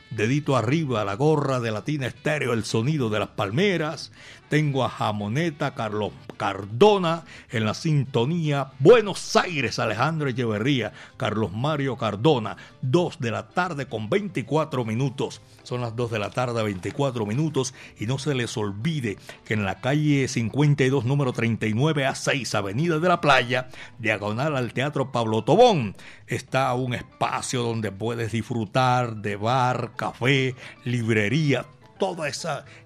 Dedito 0.09 0.57
arriba, 0.57 1.05
la 1.05 1.15
gorra 1.15 1.61
de 1.61 1.71
Latina 1.71 2.07
Estéreo, 2.07 2.51
el 2.51 2.65
sonido 2.65 3.09
de 3.09 3.19
las 3.19 3.29
palmeras. 3.29 4.11
Tengo 4.49 4.85
a 4.85 4.89
Jamoneta 4.89 5.73
Carlos 5.75 6.13
Cardona 6.37 7.23
en 7.49 7.65
la 7.65 7.73
sintonía. 7.73 8.71
Buenos 8.79 9.35
Aires, 9.35 9.79
Alejandro 9.79 10.29
Echeverría, 10.29 10.93
Carlos 11.17 11.51
Mario 11.51 11.97
Cardona. 11.97 12.55
Dos 12.81 13.19
de 13.19 13.31
la 13.31 13.49
tarde 13.49 13.87
con 13.87 14.09
24 14.09 14.85
minutos. 14.85 15.41
Son 15.63 15.81
las 15.81 15.95
2 15.97 16.11
de 16.11 16.19
la 16.19 16.29
tarde, 16.29 16.63
24 16.63 17.25
minutos. 17.25 17.73
Y 17.99 18.05
no 18.05 18.19
se 18.19 18.33
les 18.35 18.55
olvide 18.55 19.17
que 19.43 19.55
en 19.55 19.65
la 19.65 19.81
calle 19.81 20.27
52, 20.27 21.03
número 21.03 21.33
39 21.33 22.05
a 22.05 22.15
6, 22.15 22.55
Avenida 22.55 22.99
de 22.99 23.09
la 23.09 23.19
Playa, 23.19 23.67
diagonal 23.99 24.55
al 24.55 24.71
Teatro 24.71 25.11
Pablo 25.11 25.43
Tobón, 25.43 25.95
está 26.27 26.73
un 26.73 26.93
espacio 26.93 27.63
donde 27.63 27.91
puedes 27.91 28.31
disfrutar 28.31 29.17
de 29.17 29.35
bar, 29.35 29.91
café, 29.97 30.55
librería, 30.85 31.65
todos 31.97 32.27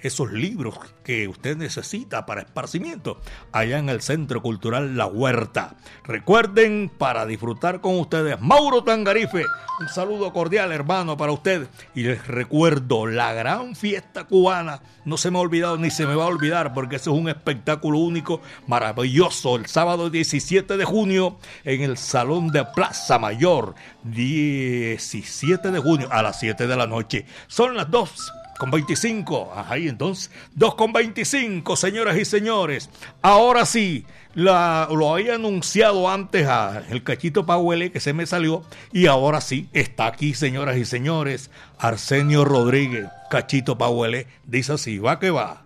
esos 0.01 0.31
libros 0.31 0.79
que 1.03 1.27
usted 1.27 1.57
necesita 1.57 2.25
para 2.25 2.41
esparcimiento 2.41 3.19
allá 3.51 3.79
en 3.79 3.89
el 3.89 4.01
Centro 4.01 4.41
Cultural 4.41 4.97
La 4.97 5.05
Huerta. 5.05 5.75
Recuerden, 6.03 6.91
para 6.97 7.25
disfrutar 7.25 7.81
con 7.81 7.99
ustedes, 7.99 8.39
Mauro 8.41 8.83
Tangarife, 8.83 9.45
un 9.79 9.89
saludo 9.89 10.31
cordial 10.31 10.71
hermano 10.71 11.17
para 11.17 11.31
usted 11.31 11.67
y 11.95 12.03
les 12.03 12.27
recuerdo 12.27 13.07
la 13.07 13.33
gran 13.33 13.75
fiesta 13.75 14.25
cubana, 14.25 14.81
no 15.05 15.17
se 15.17 15.31
me 15.31 15.37
ha 15.37 15.41
olvidado 15.41 15.77
ni 15.77 15.89
se 15.89 16.05
me 16.05 16.15
va 16.15 16.25
a 16.25 16.27
olvidar 16.27 16.73
porque 16.73 16.97
eso 16.97 17.11
es 17.13 17.19
un 17.19 17.29
espectáculo 17.29 17.99
único, 17.99 18.41
maravilloso, 18.67 19.55
el 19.55 19.65
sábado 19.65 20.09
17 20.09 20.77
de 20.77 20.85
junio 20.85 21.37
en 21.63 21.81
el 21.81 21.97
Salón 21.97 22.49
de 22.49 22.65
Plaza 22.65 23.19
Mayor, 23.19 23.75
17 24.03 25.71
de 25.71 25.79
junio 25.79 26.07
a 26.11 26.21
las 26.21 26.39
7 26.39 26.67
de 26.67 26.75
la 26.75 26.87
noche. 26.87 27.25
Son 27.47 27.75
las 27.75 27.89
dos 27.89 28.31
con 28.61 28.69
25. 28.69 29.53
Ahí 29.55 29.87
entonces, 29.87 30.29
2 30.53 30.75
con 30.75 30.93
25, 30.93 31.75
señoras 31.75 32.15
y 32.15 32.25
señores. 32.25 32.91
Ahora 33.23 33.65
sí, 33.65 34.05
lo 34.35 34.53
había 34.53 35.33
anunciado 35.33 36.07
antes 36.07 36.45
a 36.45 36.83
el 36.91 37.01
cachito 37.01 37.47
Pahuele 37.47 37.91
que 37.91 37.99
se 37.99 38.13
me 38.13 38.27
salió. 38.27 38.61
Y 38.93 39.07
ahora 39.07 39.41
sí, 39.41 39.67
está 39.73 40.05
aquí, 40.05 40.35
señoras 40.35 40.77
y 40.77 40.85
señores. 40.85 41.49
Arsenio 41.79 42.45
Rodríguez, 42.45 43.07
cachito 43.31 43.79
Pahuele, 43.79 44.27
dice 44.45 44.73
así, 44.73 44.99
va 44.99 45.19
que 45.19 45.31
va. 45.31 45.63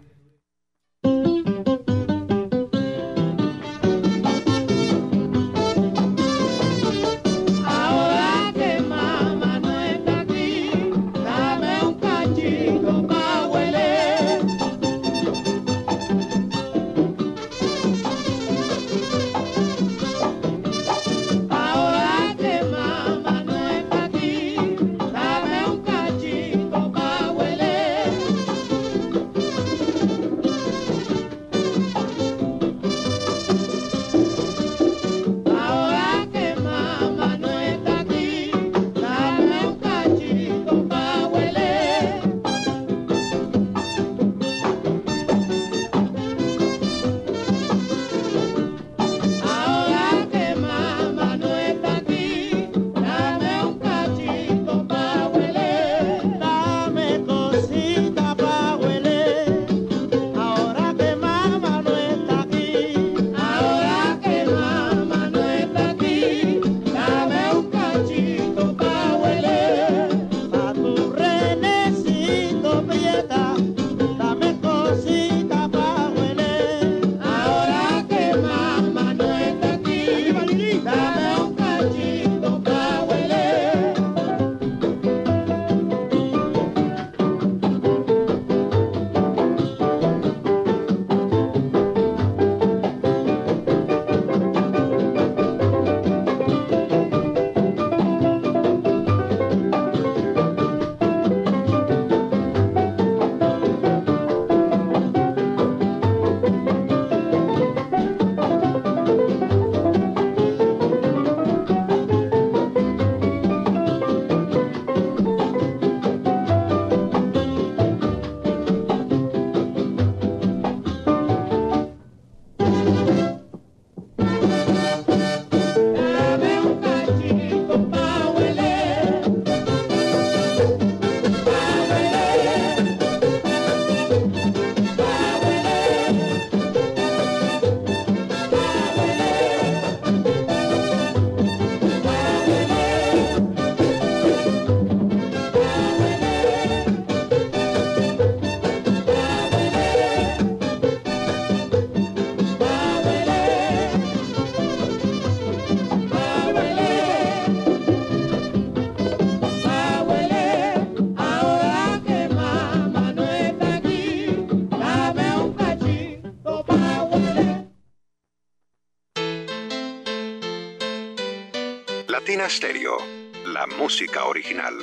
La 173.47 173.65
música 173.65 174.25
original. 174.25 174.75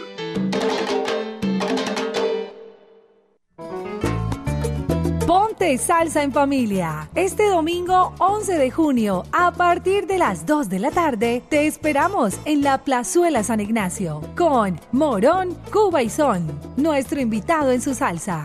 Ponte 5.25 5.79
salsa 5.79 6.25
en 6.25 6.33
familia. 6.33 7.09
Este 7.15 7.49
domingo 7.49 8.15
11 8.19 8.59
de 8.59 8.71
junio, 8.73 9.23
a 9.31 9.53
partir 9.53 10.09
de 10.09 10.19
las 10.19 10.45
2 10.45 10.69
de 10.71 10.81
la 10.81 10.91
tarde, 10.91 11.41
te 11.49 11.69
esperamos 11.69 12.35
en 12.47 12.63
la 12.63 12.83
Plazuela 12.83 13.45
San 13.45 13.61
Ignacio 13.61 14.23
con 14.37 14.81
Morón, 14.91 15.57
Cuba 15.73 16.03
y 16.03 16.11
Son, 16.11 16.61
nuestro 16.77 17.21
invitado 17.21 17.71
en 17.71 17.81
su 17.81 17.95
salsa. 17.95 18.45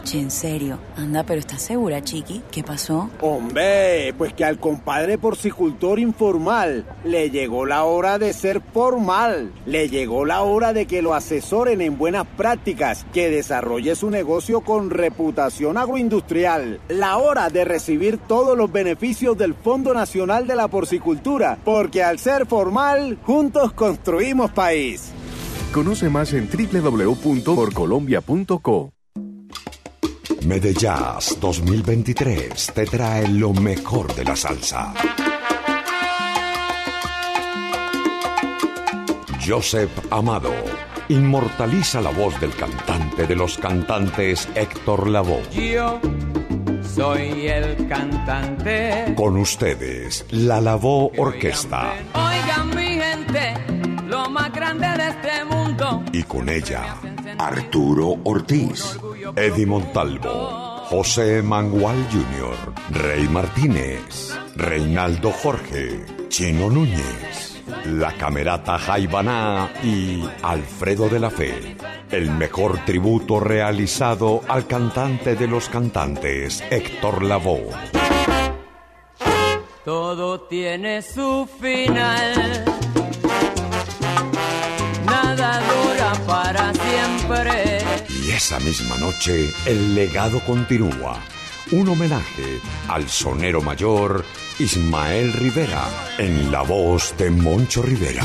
Eche, 0.00 0.18
en 0.18 0.30
serio. 0.30 0.78
Anda, 0.96 1.24
pero 1.24 1.40
¿estás 1.40 1.60
segura, 1.62 2.02
Chiqui? 2.02 2.40
¿Qué 2.50 2.62
pasó? 2.62 3.10
Hombre, 3.20 4.14
pues 4.16 4.32
que 4.32 4.44
al 4.44 4.58
compadre 4.58 5.18
porcicultor 5.18 5.98
informal 5.98 6.86
le 7.04 7.28
llegó 7.30 7.66
la 7.66 7.84
hora 7.84 8.18
de 8.18 8.32
ser 8.32 8.62
formal. 8.72 9.52
Le 9.66 9.90
llegó 9.90 10.24
la 10.24 10.40
hora 10.42 10.72
de 10.72 10.86
que 10.86 11.02
lo 11.02 11.12
asesoren 11.14 11.82
en 11.82 11.98
buenas 11.98 12.26
prácticas, 12.26 13.04
que 13.12 13.30
desarrolle 13.30 13.94
su 13.94 14.10
negocio 14.10 14.62
con 14.62 14.88
reputación 14.90 15.76
agroindustrial. 15.76 16.80
La 16.88 17.18
hora 17.18 17.50
de 17.50 17.64
recibir 17.64 18.18
todos 18.18 18.56
los 18.56 18.72
beneficios 18.72 19.36
del 19.36 19.54
Fondo 19.54 19.92
Nacional 19.92 20.46
de 20.46 20.56
la 20.56 20.68
Porcicultura, 20.68 21.58
porque 21.64 22.02
al 22.02 22.18
ser 22.18 22.46
formal, 22.46 23.18
juntos 23.22 23.72
construimos 23.72 24.50
país. 24.52 25.12
Conoce 25.72 26.08
más 26.08 26.32
en 26.32 26.48
www.porcolombia.co. 26.48 28.92
Medellas 30.46 31.36
2023 31.40 32.72
te 32.74 32.86
trae 32.86 33.28
lo 33.28 33.52
mejor 33.52 34.14
de 34.14 34.24
la 34.24 34.34
salsa. 34.34 34.94
Joseph 39.46 39.90
Amado 40.10 40.52
inmortaliza 41.08 42.00
la 42.00 42.10
voz 42.10 42.40
del 42.40 42.54
cantante 42.54 43.26
de 43.26 43.36
los 43.36 43.58
cantantes 43.58 44.48
Héctor 44.54 45.08
Lavoe. 45.08 45.42
Yo 45.50 46.00
soy 46.94 47.46
el 47.48 47.88
cantante. 47.88 49.14
Con 49.16 49.36
ustedes, 49.36 50.24
la 50.30 50.60
Lavoe 50.60 51.12
Orquesta. 51.18 51.94
Oigan 52.14 52.70
mi 52.76 53.00
gente, 53.00 53.54
lo 54.06 54.28
más 54.30 54.52
grande 54.52 54.86
de 54.86 55.08
este 55.08 55.44
mundo. 55.44 56.02
Y 56.12 56.22
con 56.22 56.48
ella, 56.48 56.96
Arturo 57.38 58.16
Ortiz, 58.24 58.98
Eddie 59.36 59.66
Montalvo, 59.66 60.84
José 60.88 61.42
Mangual 61.42 61.96
Jr., 62.10 62.74
Rey 62.90 63.28
Martínez, 63.28 64.34
Reinaldo 64.56 65.30
Jorge, 65.30 66.04
Chino 66.28 66.68
Núñez, 66.68 67.62
la 67.86 68.12
camerata 68.12 68.78
Jaibaná 68.78 69.72
y 69.82 70.24
Alfredo 70.42 71.08
de 71.08 71.20
la 71.20 71.30
Fe. 71.30 71.76
El 72.10 72.30
mejor 72.30 72.84
tributo 72.84 73.40
realizado 73.40 74.40
al 74.48 74.66
cantante 74.66 75.36
de 75.36 75.46
los 75.46 75.68
cantantes, 75.68 76.64
Héctor 76.70 77.22
Lavoe. 77.22 77.70
Todo 79.84 80.40
tiene 80.42 81.02
su 81.02 81.48
final. 81.60 82.89
Esa 88.40 88.58
misma 88.58 88.96
noche, 88.96 89.52
el 89.66 89.94
legado 89.94 90.40
continúa. 90.40 91.22
Un 91.72 91.90
homenaje 91.90 92.58
al 92.88 93.06
sonero 93.06 93.60
mayor 93.60 94.24
Ismael 94.58 95.34
Rivera 95.34 95.84
en 96.16 96.50
la 96.50 96.62
voz 96.62 97.14
de 97.18 97.30
Moncho 97.30 97.82
Rivera. 97.82 98.24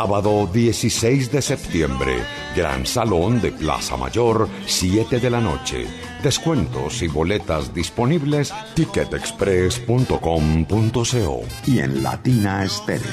Sábado 0.00 0.48
16 0.50 1.30
de 1.30 1.42
septiembre, 1.42 2.24
Gran 2.56 2.86
Salón 2.86 3.38
de 3.42 3.52
Plaza 3.52 3.98
Mayor, 3.98 4.48
7 4.64 5.20
de 5.20 5.28
la 5.28 5.42
noche. 5.42 5.86
Descuentos 6.22 7.02
y 7.02 7.08
boletas 7.08 7.74
disponibles 7.74 8.50
ticketexpress.com.co 8.72 11.42
y 11.66 11.80
en 11.80 12.02
Latina 12.02 12.64
Estéreo. 12.64 13.04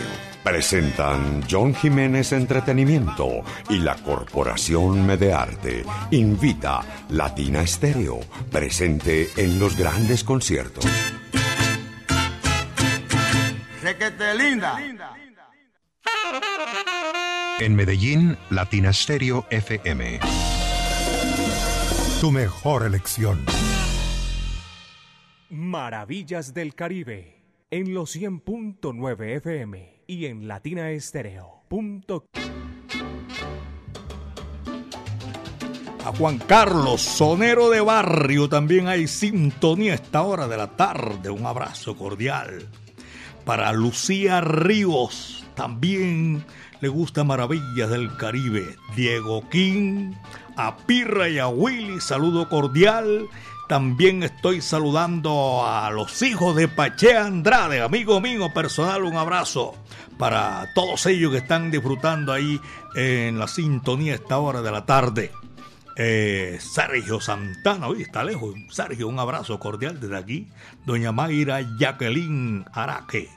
Presentan 0.46 1.44
John 1.52 1.76
Jiménez 1.76 2.32
Entretenimiento 2.32 3.44
y 3.70 3.80
la 3.80 3.96
Corporación 3.96 5.06
Medearte. 5.06 5.84
Invita 6.12 6.86
Latina 7.10 7.64
Estéreo, 7.64 8.22
presente 8.50 9.30
en 9.36 9.60
los 9.60 9.76
grandes 9.76 10.24
conciertos. 10.24 10.86
Requete 13.84 14.36
linda. 14.36 14.80
En 17.60 17.76
Medellín, 17.76 18.38
Latina 18.50 18.94
Stereo 18.94 19.46
FM. 19.50 20.20
Tu 22.22 22.32
mejor 22.32 22.86
elección. 22.86 23.44
Maravillas 25.50 26.54
del 26.54 26.76
Caribe 26.76 27.44
en 27.72 27.94
los 27.94 28.16
100.9 28.16 29.38
FM 29.38 30.04
y 30.08 30.26
en 30.26 30.48
latinaestereo.com. 30.48 32.22
A 36.06 36.16
Juan 36.16 36.38
Carlos, 36.38 37.02
sonero 37.02 37.70
de 37.70 37.82
barrio, 37.82 38.48
también 38.48 38.88
hay 38.88 39.08
sintonía 39.08 39.92
a 39.92 39.96
esta 39.96 40.22
hora 40.22 40.48
de 40.48 40.56
la 40.56 40.78
tarde. 40.78 41.30
Un 41.30 41.46
abrazo 41.46 41.98
cordial. 41.98 42.70
Para 43.44 43.74
Lucía 43.74 44.40
Ríos, 44.40 45.47
también 45.58 46.46
le 46.80 46.88
gusta 46.88 47.26
Maravillas 47.26 47.90
del 47.90 48.16
Caribe. 48.16 48.78
Diego 48.96 49.50
King, 49.50 50.14
a 50.56 50.78
Pirra 50.78 51.28
y 51.28 51.40
a 51.40 51.48
Willy, 51.48 52.00
saludo 52.00 52.48
cordial. 52.48 53.28
También 53.68 54.24
estoy 54.24 54.62
saludando 54.62 55.66
a 55.68 55.90
los 55.92 56.22
hijos 56.22 56.56
de 56.56 56.70
Pache 56.70 57.18
Andrade, 57.18 57.82
amigo 57.82 58.22
mío 58.22 58.54
personal, 58.54 59.04
un 59.04 59.18
abrazo 59.18 59.76
para 60.18 60.72
todos 60.74 61.06
ellos 61.08 61.32
que 61.32 61.40
están 61.40 61.70
disfrutando 61.70 62.32
ahí 62.32 62.62
en 62.96 63.38
la 63.38 63.48
sintonía 63.48 64.14
a 64.14 64.16
esta 64.16 64.38
hora 64.38 64.62
de 64.62 64.72
la 64.72 64.86
tarde. 64.86 65.32
Eh, 65.98 66.60
Sergio 66.62 67.20
Santana, 67.20 67.88
hoy 67.88 68.04
está 68.04 68.24
lejos. 68.24 68.54
Sergio, 68.70 69.08
un 69.08 69.20
abrazo 69.20 69.60
cordial 69.60 70.00
desde 70.00 70.18
aquí. 70.18 70.48
Doña 70.86 71.12
Mayra 71.12 71.60
Jacqueline 71.78 72.66
Araque. 72.72 73.37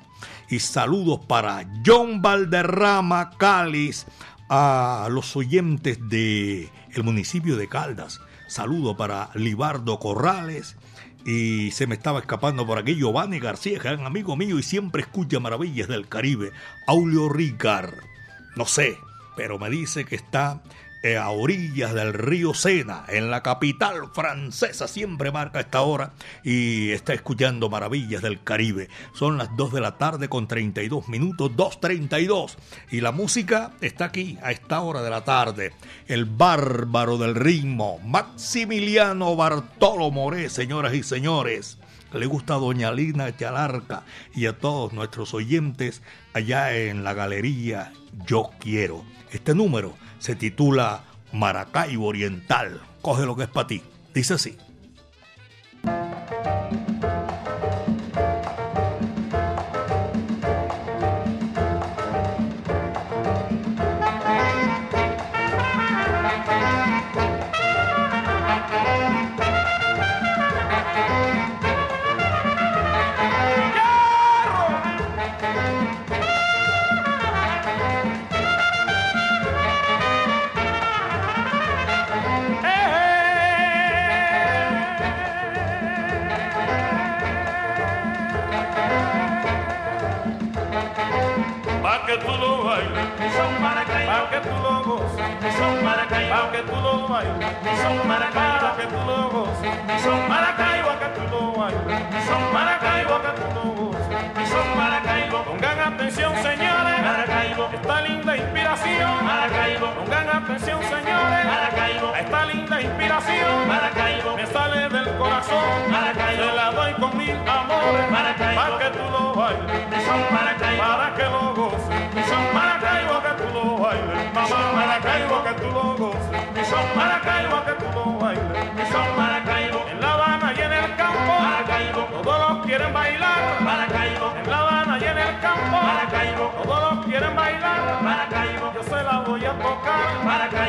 Y 0.50 0.58
saludos 0.58 1.20
para 1.26 1.64
John 1.86 2.22
Valderrama 2.22 3.30
Cáliz, 3.38 4.06
a 4.48 5.06
los 5.08 5.36
oyentes 5.36 6.08
de 6.08 6.68
el 6.92 7.04
municipio 7.04 7.56
de 7.56 7.68
Caldas. 7.68 8.20
Saludo 8.48 8.96
para 8.96 9.30
Libardo 9.34 10.00
Corrales. 10.00 10.76
Y 11.24 11.70
se 11.70 11.86
me 11.86 11.94
estaba 11.94 12.18
escapando 12.18 12.66
por 12.66 12.78
aquí 12.78 12.96
Giovanni 12.96 13.38
García, 13.38 13.78
un 13.96 14.06
amigo 14.06 14.36
mío 14.36 14.58
y 14.58 14.64
siempre 14.64 15.02
escucha 15.02 15.38
maravillas 15.38 15.86
del 15.86 16.08
Caribe. 16.08 16.50
Aulio 16.88 17.28
Ricard, 17.28 17.94
no 18.56 18.66
sé, 18.66 18.96
pero 19.36 19.56
me 19.56 19.70
dice 19.70 20.04
que 20.04 20.16
está 20.16 20.62
a 21.02 21.30
orillas 21.30 21.94
del 21.94 22.12
río 22.12 22.52
Sena, 22.52 23.04
en 23.08 23.30
la 23.30 23.42
capital 23.42 24.10
francesa, 24.12 24.86
siempre 24.86 25.32
marca 25.32 25.60
esta 25.60 25.80
hora 25.80 26.12
y 26.44 26.90
está 26.90 27.14
escuchando 27.14 27.70
maravillas 27.70 28.20
del 28.20 28.42
Caribe. 28.42 28.88
Son 29.14 29.38
las 29.38 29.56
2 29.56 29.72
de 29.72 29.80
la 29.80 29.96
tarde 29.96 30.28
con 30.28 30.46
32 30.46 31.08
minutos, 31.08 31.52
2.32. 31.52 32.56
Y 32.90 33.00
la 33.00 33.12
música 33.12 33.72
está 33.80 34.06
aquí 34.06 34.38
a 34.42 34.52
esta 34.52 34.80
hora 34.82 35.02
de 35.02 35.10
la 35.10 35.24
tarde. 35.24 35.72
El 36.06 36.26
bárbaro 36.26 37.16
del 37.16 37.34
ritmo, 37.34 37.98
Maximiliano 38.04 39.36
Bartolo 39.36 40.10
Moré, 40.10 40.50
señoras 40.50 40.92
y 40.94 41.02
señores. 41.02 41.78
Le 42.12 42.26
gusta 42.26 42.54
a 42.54 42.58
Doña 42.58 42.92
Lina 42.92 43.34
Chalarca 43.36 44.02
y 44.34 44.46
a 44.46 44.58
todos 44.58 44.92
nuestros 44.92 45.32
oyentes 45.32 46.02
allá 46.34 46.76
en 46.76 47.04
la 47.04 47.14
galería 47.14 47.92
Yo 48.26 48.50
Quiero. 48.58 49.04
Este 49.30 49.54
número 49.54 49.94
se 50.20 50.36
titula 50.36 51.02
Maracaibo 51.32 52.06
Oriental. 52.06 52.80
Coge 53.02 53.26
lo 53.26 53.34
que 53.34 53.44
es 53.44 53.48
para 53.48 53.66
ti. 53.66 53.82
Dice 54.14 54.34
así. 54.34 54.56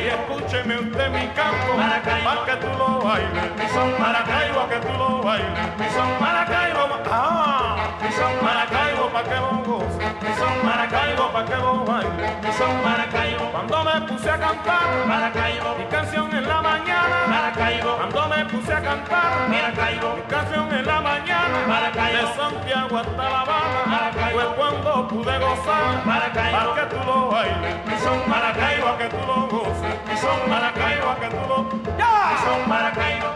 Y 0.02 0.08
escúcheme 0.08 0.78
usted 0.78 1.10
mi 1.10 1.26
campo, 1.28 1.76
Maracaibo, 1.76 2.28
para 2.28 2.44
que 2.44 2.66
tú 2.66 2.68
lo 2.76 3.00
bailes, 3.00 3.56
mi 3.56 3.66
son 3.68 4.00
Maracaibo, 4.00 4.68
que 4.68 4.76
tú 4.76 4.92
lo 4.98 5.22
bailes, 5.22 5.78
mi 5.78 5.88
son 5.94 6.10
Maracaibo, 6.20 6.88
ah, 7.10 7.76
mi 8.02 8.10
son 8.12 8.32
Maracaibo, 8.42 9.08
para 9.12 9.28
que 9.28 9.36
lo 9.36 9.50
goce, 9.62 10.04
mi 10.22 10.32
son 10.34 10.66
Maracaibo, 10.66 11.32
para 11.32 11.46
que 11.46 11.56
lo 11.56 11.84
baile, 11.84 12.36
mi 12.42 12.52
son 12.52 12.82
Maracaibo, 12.82 13.44
cuando 13.52 13.84
me 13.84 14.00
puse 14.08 14.30
a 14.30 14.38
cantar, 14.38 15.06
Maracaibo, 15.06 15.74
mi 15.78 15.84
canción 15.86 16.34
en 16.34 16.48
la 16.48 16.62
mañana, 16.62 17.16
Maracaibo, 17.28 17.96
cuando 17.96 18.28
me 18.28 18.44
puse 18.46 18.72
a 18.74 18.80
cantar, 18.82 19.48
Maracaibo, 19.48 20.16
mi 20.16 20.22
canción 20.22 20.72
en 20.74 20.86
la 20.86 21.00
mañana, 21.00 21.56
Maracaibo, 21.68 22.18
de 22.18 22.34
Santiago 22.34 22.98
hasta 22.98 23.30
La 23.30 23.40
Habana, 23.42 23.82
Maracaibo, 23.86 24.40
fue 24.40 24.54
cuando 24.56 25.08
pude 25.08 25.38
gozar, 25.38 26.04
Maracaibo, 26.04 26.58
para 26.58 26.74
que 26.74 26.94
tú 26.94 27.00
lo 27.06 27.11
bailes, 27.42 27.86
mi 27.86 27.96
son 28.04 28.18
Maracaibo, 28.28 28.96
que 28.98 29.08
tú 29.08 29.16
lo 29.26 29.48
goces, 29.48 29.94
mi 30.08 30.16
son 30.16 30.38
Maracaibo, 30.48 31.10
que 31.20 31.28
tú 31.34 31.42
lo, 31.48 31.58
ya, 31.98 32.14
mi 32.30 32.36
son 32.44 32.68
Maracaibo, 32.68 33.28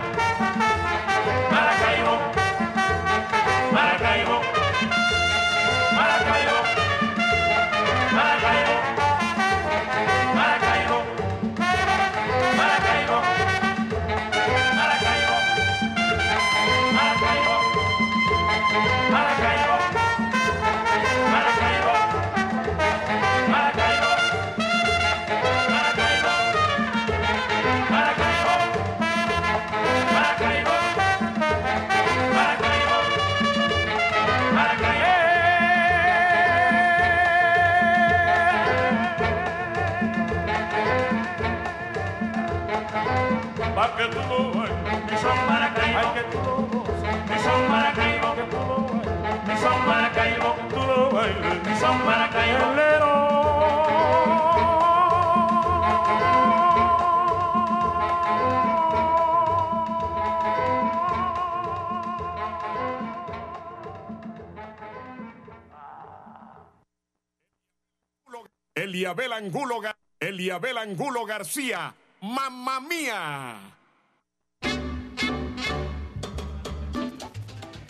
Eliabel 68.86 69.32
Angulo, 69.32 69.80
Eliabel 70.20 70.78
Angulo 70.78 71.24
García, 71.24 71.94
mamá 72.20 72.80
mía. 72.80 73.56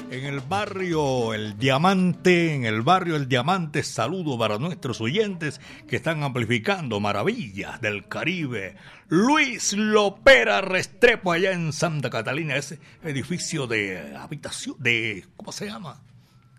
En 0.09 0.25
el 0.25 0.39
barrio 0.41 1.35
El 1.35 1.59
Diamante, 1.59 2.55
en 2.55 2.65
el 2.65 2.83
barrio 2.83 3.17
El 3.17 3.29
Diamante, 3.29 3.83
saludo 3.83 4.39
para 4.39 4.57
nuestros 4.57 5.01
oyentes 5.01 5.61
que 5.89 5.97
están 5.97 6.23
amplificando 6.23 7.01
maravillas 7.01 7.81
del 7.81 8.07
Caribe. 8.07 8.77
Luis 9.09 9.73
Lopera 9.73 10.61
Restrepo, 10.61 11.33
allá 11.33 11.51
en 11.51 11.73
Santa 11.73 12.09
Catalina, 12.09 12.55
ese 12.55 12.79
edificio 13.03 13.67
de 13.67 14.15
habitación, 14.17 14.77
de, 14.79 15.27
¿cómo 15.37 15.51
se 15.51 15.67
llama? 15.67 16.01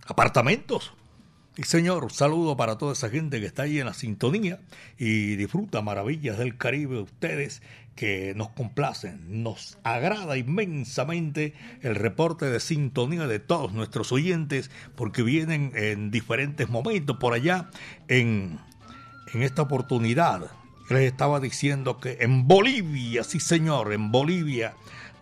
Apartamentos. 0.06 0.94
Y 1.58 1.64
señor, 1.64 2.14
saludo 2.14 2.56
para 2.56 2.78
toda 2.78 2.94
esa 2.94 3.10
gente 3.10 3.40
que 3.40 3.48
está 3.48 3.64
ahí 3.64 3.80
en 3.80 3.88
la 3.88 3.96
sintonía 3.96 4.60
y 5.00 5.36
disfruta 5.38 5.82
maravillas 5.82 6.38
del 6.38 6.56
Caribe. 6.56 7.00
Ustedes 7.00 7.64
que 7.96 8.34
nos 8.36 8.50
complacen, 8.50 9.42
nos 9.42 9.80
agrada 9.82 10.38
inmensamente 10.38 11.56
el 11.82 11.96
reporte 11.96 12.46
de 12.46 12.60
sintonía 12.60 13.26
de 13.26 13.40
todos 13.40 13.74
nuestros 13.74 14.12
oyentes 14.12 14.70
porque 14.96 15.24
vienen 15.24 15.72
en 15.74 16.12
diferentes 16.12 16.70
momentos 16.70 17.18
por 17.18 17.34
allá 17.34 17.72
en, 18.08 18.60
en 19.34 19.42
esta 19.42 19.64
oportunidad. 19.64 20.52
Les 20.92 21.12
estaba 21.12 21.40
diciendo 21.40 22.00
que 22.00 22.18
en 22.20 22.48
Bolivia, 22.48 23.24
sí 23.24 23.40
señor, 23.40 23.94
en 23.94 24.12
Bolivia, 24.12 24.76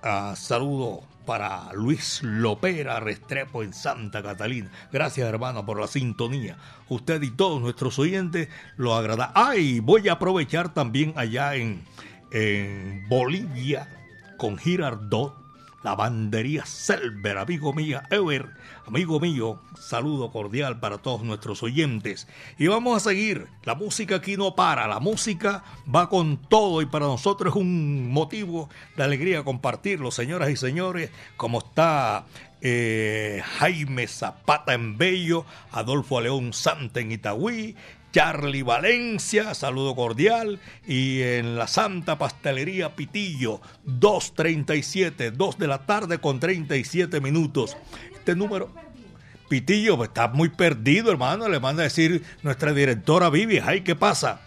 ah, 0.03 0.33
saludo 0.35 1.14
para 1.25 1.73
Luis 1.73 2.21
Lopera 2.23 2.99
Restrepo 2.99 3.63
en 3.63 3.73
Santa 3.73 4.21
Catalina. 4.21 4.69
Gracias, 4.91 5.27
hermano, 5.27 5.65
por 5.65 5.79
la 5.79 5.87
sintonía. 5.87 6.57
Usted 6.87 7.21
y 7.21 7.31
todos 7.31 7.61
nuestros 7.61 7.99
oyentes 7.99 8.49
lo 8.77 8.95
agrada. 8.95 9.31
Ay, 9.35 9.79
voy 9.79 10.07
a 10.07 10.13
aprovechar 10.13 10.73
también 10.73 11.13
allá 11.15 11.55
en, 11.55 11.83
en 12.31 13.07
Bolivia 13.09 13.89
con 14.37 14.57
Girardot, 14.57 15.44
Lavandería 15.85 16.65
Selver, 16.65 17.37
amigo 17.37 17.71
mío, 17.71 18.01
Ever, 18.09 18.49
amigo 18.87 19.19
mío, 19.19 19.61
saludo 19.79 20.31
cordial 20.31 20.79
para 20.79 20.97
todos 20.97 21.21
nuestros 21.21 21.61
oyentes. 21.61 22.27
Y 22.57 22.65
vamos 22.65 22.97
a 22.97 23.09
seguir, 23.11 23.45
la 23.65 23.75
música 23.75 24.15
aquí 24.15 24.35
no 24.35 24.55
para, 24.55 24.87
la 24.87 24.99
música 24.99 25.63
va 25.93 26.09
con 26.09 26.37
todo 26.37 26.81
y 26.81 26.87
para 26.87 27.05
nosotros 27.05 27.53
es 27.53 27.61
un 27.61 28.11
motivo 28.11 28.67
de 28.97 29.03
alegría 29.03 29.43
compartirlo, 29.43 30.09
señoras 30.09 30.49
y 30.49 30.55
señores, 30.55 31.11
como 31.37 31.59
está 31.59 32.25
eh, 32.61 33.43
Jaime 33.59 34.07
Zapata 34.07 34.73
en 34.73 34.97
Bello, 34.97 35.45
Adolfo 35.71 36.19
León 36.19 36.53
Santa 36.53 36.99
en 36.99 37.11
Itagüí, 37.11 37.75
Charlie 38.15 38.63
Valencia, 38.63 39.53
saludo 39.53 39.93
cordial. 39.93 40.61
Y 40.87 41.21
en 41.21 41.57
la 41.57 41.67
Santa 41.67 42.17
Pastelería 42.17 42.95
Pitillo, 42.95 43.59
2.37, 43.85 45.31
2 45.31 45.57
de 45.57 45.67
la 45.67 45.85
tarde 45.85 46.19
con 46.19 46.39
37 46.39 47.19
minutos. 47.19 47.75
Este 48.13 48.33
número, 48.33 48.71
Pitillo, 49.49 50.01
está 50.01 50.29
muy 50.29 50.47
perdido, 50.47 51.11
hermano. 51.11 51.49
Le 51.49 51.59
manda 51.59 51.81
a 51.81 51.91
decir 51.91 52.23
nuestra 52.41 52.71
directora 52.71 53.29
Vivi, 53.29 53.59
ay, 53.59 53.81
¿qué 53.81 53.97
pasa? 53.97 54.39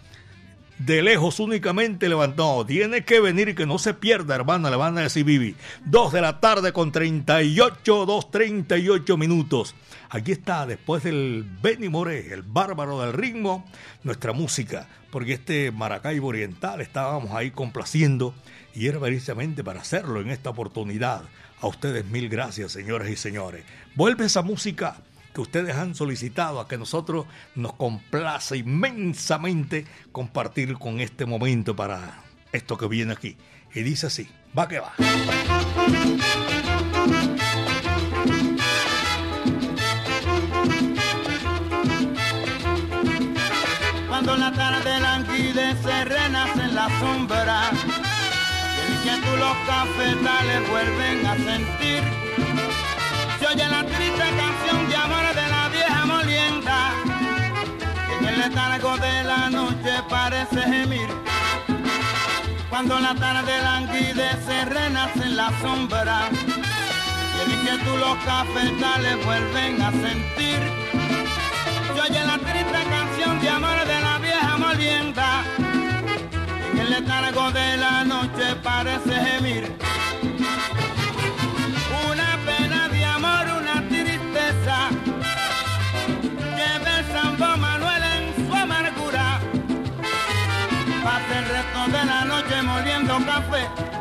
De 0.79 1.01
lejos 1.01 1.41
únicamente 1.41 2.07
levantó. 2.07 2.65
Tiene 2.65 3.03
que 3.03 3.19
venir 3.19 3.49
y 3.49 3.55
que 3.55 3.65
no 3.65 3.77
se 3.77 3.93
pierda, 3.93 4.35
hermana, 4.35 4.69
le 4.69 4.77
van 4.77 4.97
a 4.97 5.01
decir 5.01 5.25
Vivi. 5.25 5.55
2 5.85 6.13
de 6.13 6.21
la 6.21 6.39
tarde 6.39 6.71
con 6.71 6.93
38, 6.93 8.07
2.38 8.07 9.17
minutos. 9.17 9.75
Aquí 10.09 10.31
está, 10.31 10.65
después 10.65 11.03
del 11.03 11.45
Benny 11.61 11.89
Moré, 11.89 12.33
el 12.33 12.43
bárbaro 12.43 13.01
del 13.01 13.11
ritmo, 13.11 13.65
nuestra 14.03 14.31
música. 14.31 14.87
Porque 15.11 15.33
este 15.33 15.71
Maracaibo 15.71 16.29
Oriental 16.29 16.79
estábamos 16.79 17.31
ahí 17.31 17.51
complaciendo 17.51 18.33
y 18.73 18.87
era 18.87 19.01
precisamente 19.01 19.65
para 19.65 19.81
hacerlo 19.81 20.21
en 20.21 20.29
esta 20.29 20.51
oportunidad. 20.51 21.23
A 21.59 21.67
ustedes 21.67 22.05
mil 22.05 22.29
gracias, 22.29 22.71
señoras 22.71 23.09
y 23.09 23.17
señores. 23.17 23.65
Vuelve 23.95 24.25
esa 24.25 24.43
música 24.43 24.95
ustedes 25.39 25.75
han 25.75 25.95
solicitado 25.95 26.59
a 26.59 26.67
que 26.67 26.77
nosotros 26.77 27.25
nos 27.55 27.73
complace 27.73 28.57
inmensamente 28.57 29.85
compartir 30.11 30.77
con 30.77 30.99
este 30.99 31.25
momento 31.25 31.75
para 31.75 32.23
esto 32.51 32.77
que 32.77 32.87
viene 32.87 33.13
aquí. 33.13 33.37
Y 33.73 33.81
dice 33.81 34.07
así, 34.07 34.29
va 34.57 34.67
que 34.67 34.79
va. 34.79 34.93
Cuando 44.07 44.35
la 44.37 44.51
tarde 44.51 44.99
languidece, 44.99 46.05
renace 46.05 46.61
en 46.61 46.75
la 46.75 46.99
sombra 46.99 47.71
tú 49.17 49.37
los 49.37 49.55
cafetales 49.65 50.69
vuelven 50.69 51.25
a 51.25 51.35
sentir. 51.35 52.03
Se 53.39 53.47
oye 53.47 53.67
la 53.69 53.78
letargo 58.49 58.97
de 58.97 59.23
la 59.23 59.49
noche 59.49 59.91
parece 60.09 60.61
gemir. 60.61 61.07
Cuando 62.69 62.99
la 62.99 63.13
tarde 63.13 63.61
languidece, 63.61 64.65
renace 64.65 65.23
en 65.23 65.37
la 65.37 65.49
sombra. 65.61 66.29
Y 67.47 67.67
el 67.67 67.79
tú 67.85 67.97
los 67.97 68.15
cafetales 68.25 69.25
vuelven 69.25 69.81
a 69.81 69.91
sentir. 69.91 70.59
Se 71.93 72.01
oye 72.01 72.25
la 72.25 72.37
triste 72.37 72.79
canción 72.89 73.39
de 73.39 73.49
amor 73.49 73.85
de 73.85 74.01
la 74.01 74.17
vieja 74.17 74.57
molienda 74.57 75.43
el 76.79 76.89
letargo 76.89 77.51
de 77.51 77.77
la 77.77 78.03
noche 78.03 78.55
parece 78.63 79.13
gemir. 79.13 79.77
Moliendo 93.49 93.98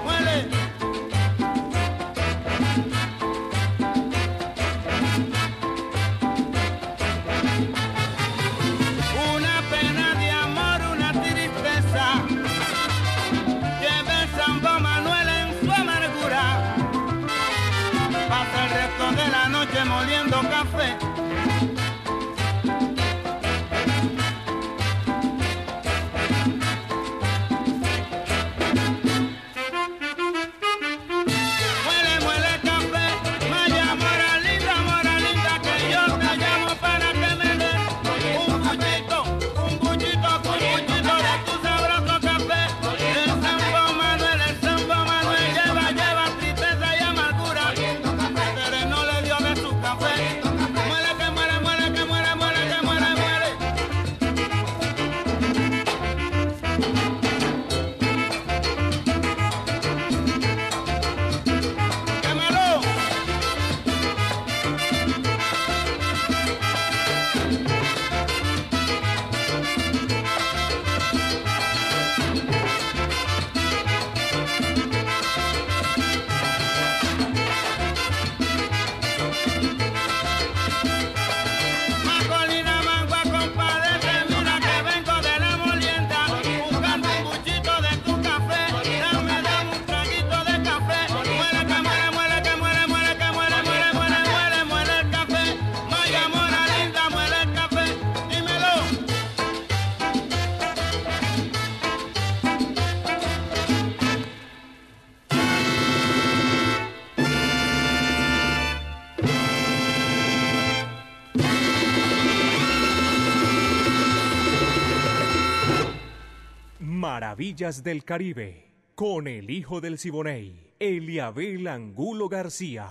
Del 117.48 118.04
Caribe, 118.04 118.74
con 118.94 119.26
el 119.26 119.48
hijo 119.48 119.80
del 119.80 119.98
Siboney, 119.98 120.74
Eliabel 120.78 121.66
Angulo 121.66 122.28
García. 122.28 122.90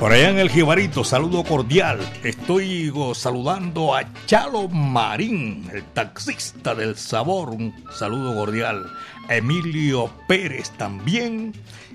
Por 0.00 0.10
allá 0.10 0.30
en 0.30 0.40
el 0.40 0.50
Jibarito, 0.50 1.04
saludo 1.04 1.44
cordial. 1.44 2.00
Estoy 2.24 2.92
saludando 3.14 3.94
a 3.94 4.02
Chalo 4.26 4.68
Marín, 4.68 5.70
el 5.72 5.84
taxista 5.84 6.74
del 6.74 6.96
sabor. 6.96 7.50
Un 7.50 7.72
saludo 7.96 8.34
cordial. 8.34 8.84
Emilio 9.28 10.10
Pérez 10.26 10.70
también 10.70 11.52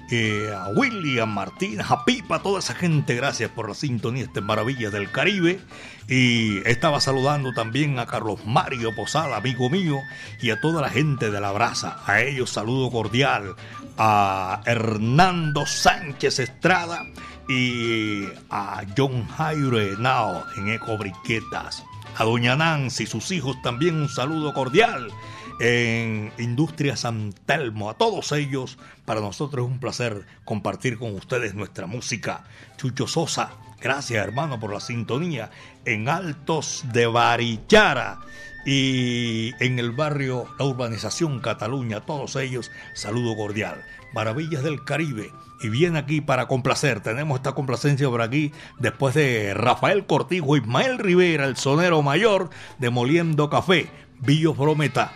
a 0.09 0.69
William 0.69 1.33
Martínez, 1.33 1.85
a 1.89 2.05
Pipa, 2.05 2.41
toda 2.41 2.59
esa 2.59 2.73
gente, 2.73 3.15
gracias 3.15 3.51
por 3.51 3.67
la 3.67 3.75
sintonía, 3.75 4.23
este 4.23 4.41
Maravillas 4.41 4.91
del 4.93 5.11
Caribe. 5.11 5.59
Y 6.07 6.59
estaba 6.67 7.01
saludando 7.01 7.51
también 7.51 7.99
a 7.99 8.05
Carlos 8.05 8.45
Mario 8.45 8.95
Posada, 8.95 9.35
amigo 9.35 9.69
mío, 9.69 9.97
y 10.41 10.51
a 10.51 10.61
toda 10.61 10.81
la 10.81 10.89
gente 10.89 11.29
de 11.29 11.41
la 11.41 11.51
brasa. 11.51 12.01
A 12.05 12.21
ellos 12.21 12.51
saludo 12.51 12.89
cordial, 12.89 13.55
a 13.97 14.61
Hernando 14.65 15.65
Sánchez 15.65 16.39
Estrada 16.39 17.05
y 17.49 18.25
a 18.49 18.83
John 18.97 19.27
Jairo 19.27 19.79
Nao 19.99 20.45
en 20.55 20.69
Eco 20.69 20.97
Briquetas. 20.97 21.83
A 22.17 22.23
Doña 22.23 22.55
Nancy 22.55 23.03
y 23.03 23.07
sus 23.07 23.29
hijos 23.31 23.61
también 23.61 23.95
un 23.95 24.09
saludo 24.09 24.53
cordial 24.53 25.11
en 25.59 26.31
Industria 26.37 26.95
San 26.95 27.33
Telmo. 27.45 27.89
A 27.89 27.95
todos 27.95 28.31
ellos, 28.31 28.77
para 29.05 29.21
nosotros 29.21 29.65
es 29.65 29.71
un 29.71 29.79
placer 29.79 30.25
compartir 30.45 30.97
con 30.97 31.15
ustedes 31.15 31.55
nuestra 31.55 31.87
música. 31.87 32.43
Chucho 32.77 33.07
Sosa, 33.07 33.51
gracias 33.81 34.23
hermano 34.23 34.59
por 34.59 34.73
la 34.73 34.79
sintonía. 34.79 35.49
En 35.85 36.09
Altos 36.09 36.85
de 36.93 37.07
Barichara 37.07 38.19
y 38.65 39.53
en 39.59 39.79
el 39.79 39.91
barrio, 39.91 40.45
la 40.59 40.65
urbanización 40.65 41.39
Cataluña, 41.39 41.97
a 41.97 42.05
todos 42.05 42.35
ellos, 42.35 42.69
saludo 42.93 43.35
cordial. 43.35 43.83
Maravillas 44.13 44.63
del 44.63 44.83
Caribe. 44.83 45.31
Y 45.59 45.69
viene 45.69 45.97
aquí 45.97 46.21
para 46.21 46.47
complacer. 46.47 46.99
Tenemos 47.01 47.37
esta 47.37 47.53
complacencia 47.53 48.07
por 48.09 48.21
aquí 48.21 48.51
después 48.77 49.15
de 49.15 49.55
Rafael 49.55 50.05
Cortijo, 50.05 50.55
Ismael 50.55 50.99
Rivera, 50.99 51.45
el 51.45 51.57
sonero 51.57 52.03
mayor, 52.03 52.51
demoliendo 52.77 53.49
café. 53.49 53.89
Billos 54.19 54.55
Brometa, 54.55 55.13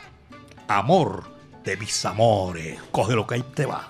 amor 0.77 1.23
de 1.63 1.77
mis 1.77 2.05
amores. 2.05 2.79
Coge 2.91 3.13
lo 3.13 3.27
que 3.27 3.35
ahí 3.35 3.43
te 3.53 3.65
va. 3.65 3.89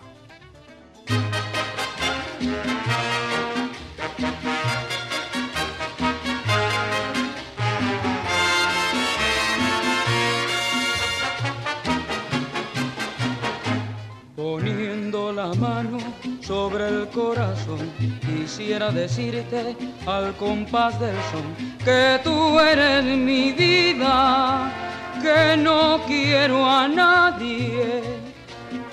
Poniendo 14.36 15.32
la 15.32 15.54
mano 15.54 16.00
sobre 16.42 16.88
el 16.88 17.08
corazón, 17.10 17.92
quisiera 18.22 18.92
decirte 18.92 19.78
al 20.06 20.36
compás 20.36 21.00
del 21.00 21.16
son 21.32 21.78
que 21.86 22.20
tú 22.24 22.60
eres 22.60 23.04
mi 23.04 23.52
vida 23.52 24.91
que 25.22 25.56
no 25.58 26.00
quiero 26.08 26.66
a 26.66 26.88
nadie, 26.88 28.02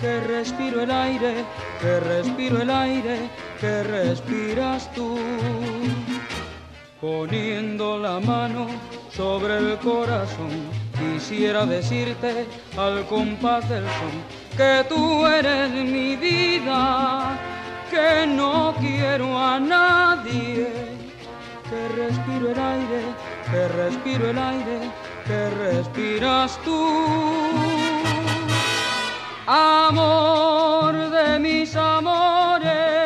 que 0.01 0.21
respiro 0.21 0.83
el 0.83 0.91
aire, 0.91 1.45
que 1.81 2.01
respiro 2.01 2.63
el 2.63 2.71
aire, 2.71 3.31
que 3.61 3.83
respiras 3.83 4.93
tú. 4.95 5.19
Poniendo 7.01 7.99
la 7.99 8.19
mano 8.21 8.67
sobre 9.11 9.59
el 9.59 9.79
corazón, 9.79 10.51
quisiera 10.99 11.65
decirte 11.65 12.47
al 12.77 13.07
compás 13.07 13.69
del 13.69 13.85
son 13.85 14.17
que 14.57 14.85
tú 14.89 15.27
eres 15.27 15.71
mi 15.71 16.17
vida, 16.17 17.39
que 17.91 18.27
no 18.27 18.75
quiero 18.81 19.39
a 19.39 19.61
nadie 19.61 20.99
que 21.69 21.89
respiro 21.89 22.51
el 22.51 22.59
aire, 22.59 23.03
que 23.51 23.69
respiro 23.69 24.31
el 24.31 24.39
aire, 24.39 24.79
que 25.29 25.51
respiras 25.51 26.59
tú. 26.65 26.81
Amor 29.47 30.95
de 31.11 31.39
mis 31.39 31.77
amores, 31.77 32.98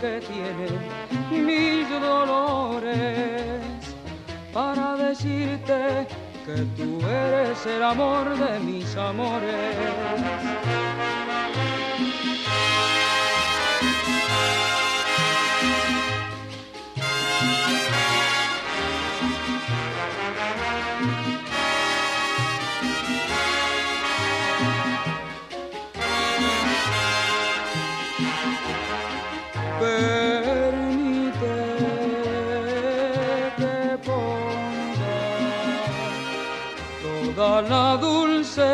que 0.00 0.20
tiene 0.20 0.66
mis 1.30 1.88
dolores 2.00 3.60
para 4.52 4.96
decirte 4.96 6.06
que 6.46 6.56
tú 6.76 7.00
eres 7.06 7.66
el 7.66 7.82
amor 7.82 8.34
de 8.38 8.60
mis 8.60 8.96
amores. 8.96 9.76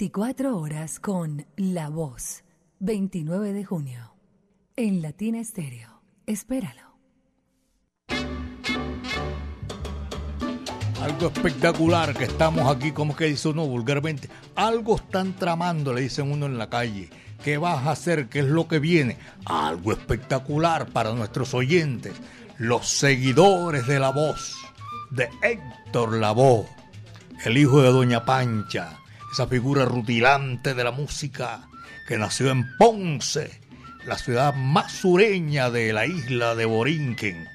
24 0.00 0.56
horas 0.56 0.98
con 0.98 1.44
La 1.56 1.90
Voz. 1.90 2.42
29 2.78 3.52
de 3.52 3.64
junio. 3.66 4.14
En 4.74 5.02
Latina 5.02 5.40
Estéreo. 5.40 6.00
Espéralo. 6.24 6.96
Algo 11.02 11.26
espectacular 11.26 12.16
que 12.16 12.24
estamos 12.24 12.74
aquí, 12.74 12.92
como 12.92 13.14
que 13.14 13.26
dice 13.26 13.48
uno 13.48 13.66
vulgarmente. 13.66 14.30
Algo 14.54 14.96
están 14.96 15.36
tramando, 15.36 15.92
le 15.92 16.00
dicen 16.00 16.32
uno 16.32 16.46
en 16.46 16.56
la 16.56 16.70
calle. 16.70 17.10
¿Qué 17.44 17.58
vas 17.58 17.86
a 17.86 17.90
hacer? 17.90 18.30
¿Qué 18.30 18.38
es 18.38 18.46
lo 18.46 18.68
que 18.68 18.78
viene? 18.78 19.18
Algo 19.44 19.92
espectacular 19.92 20.86
para 20.86 21.12
nuestros 21.12 21.52
oyentes, 21.52 22.14
los 22.56 22.88
seguidores 22.88 23.86
de 23.86 24.00
la 24.00 24.12
voz, 24.12 24.56
de 25.10 25.28
Héctor 25.42 26.16
Lavoe, 26.16 26.64
el 27.44 27.58
hijo 27.58 27.82
de 27.82 27.90
Doña 27.90 28.24
Pancha, 28.24 28.96
esa 29.32 29.46
figura 29.46 29.84
rutilante 29.84 30.74
de 30.74 30.84
la 30.84 30.90
música 30.90 31.68
que 32.06 32.18
nació 32.18 32.50
en 32.50 32.76
Ponce, 32.76 33.60
la 34.04 34.18
ciudad 34.18 34.54
más 34.54 34.92
sureña 34.92 35.70
de 35.70 35.92
la 35.92 36.06
isla 36.06 36.54
de 36.54 36.64
Borinquen. 36.64 37.46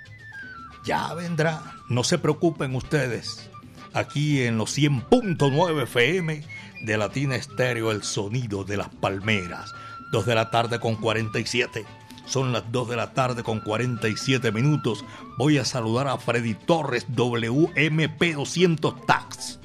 Ya 0.86 1.14
vendrá, 1.14 1.62
no 1.90 2.04
se 2.04 2.18
preocupen 2.18 2.76
ustedes. 2.76 3.50
Aquí 3.94 4.44
en 4.44 4.58
los 4.58 4.78
100.9 4.78 5.84
FM 5.84 6.44
de 6.82 6.98
Latina 6.98 7.36
Estéreo, 7.36 7.92
el 7.92 8.04
sonido 8.04 8.64
de 8.64 8.78
las 8.78 8.90
palmeras. 8.90 9.74
2 10.12 10.26
de 10.26 10.36
la 10.36 10.52
tarde 10.52 10.80
con 10.80 10.96
47. 10.96 11.86
Son 12.26 12.54
las 12.54 12.72
2 12.72 12.90
de 12.90 12.96
la 12.96 13.14
tarde 13.14 13.44
con 13.44 13.60
47 13.60 14.52
minutos. 14.52 15.04
Voy 15.38 15.58
a 15.58 15.66
saludar 15.66 16.08
a 16.08 16.18
Freddy 16.18 16.54
Torres, 16.54 17.06
WMP 17.10 18.34
200 18.36 19.06
Tax. 19.06 19.60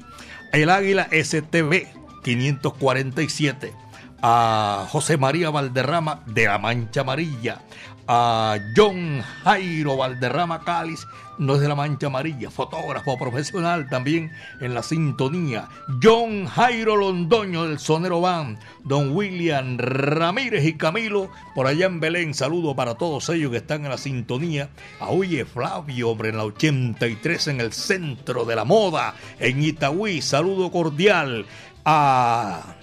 El 0.51 0.69
Águila 0.69 1.07
STV 1.11 2.00
547. 2.21 3.73
A 4.21 4.85
José 4.89 5.17
María 5.17 5.49
Valderrama 5.49 6.23
de 6.27 6.45
la 6.45 6.59
Mancha 6.59 7.01
Amarilla. 7.01 7.61
A 8.07 8.57
John 8.75 9.21
Jairo 9.43 9.97
Valderrama 9.97 10.63
Cáliz 10.63 11.05
no 11.41 11.55
es 11.55 11.61
de 11.61 11.67
la 11.67 11.75
mancha 11.75 12.05
amarilla, 12.05 12.51
fotógrafo 12.51 13.17
profesional 13.17 13.89
también 13.89 14.31
en 14.59 14.75
la 14.75 14.83
sintonía. 14.83 15.67
John 16.01 16.45
Jairo 16.45 16.95
Londoño 16.95 17.67
del 17.67 17.79
Sonero 17.79 18.21
Band, 18.21 18.59
Don 18.83 19.15
William 19.15 19.77
Ramírez 19.79 20.65
y 20.65 20.73
Camilo 20.73 21.31
por 21.55 21.65
allá 21.65 21.87
en 21.87 21.99
Belén. 21.99 22.35
Saludo 22.35 22.75
para 22.75 22.93
todos 22.93 23.27
ellos 23.29 23.49
que 23.49 23.57
están 23.57 23.85
en 23.85 23.89
la 23.89 23.97
sintonía. 23.97 24.69
A 24.99 25.09
Oye 25.09 25.45
Flavio, 25.45 26.09
hombre, 26.09 26.29
en 26.29 26.37
la 26.37 26.45
83 26.45 27.47
en 27.47 27.61
el 27.61 27.73
centro 27.73 28.45
de 28.45 28.55
la 28.55 28.63
moda, 28.63 29.15
en 29.39 29.63
Itagüí. 29.63 30.21
Saludo 30.21 30.71
cordial 30.71 31.47
a 31.85 32.75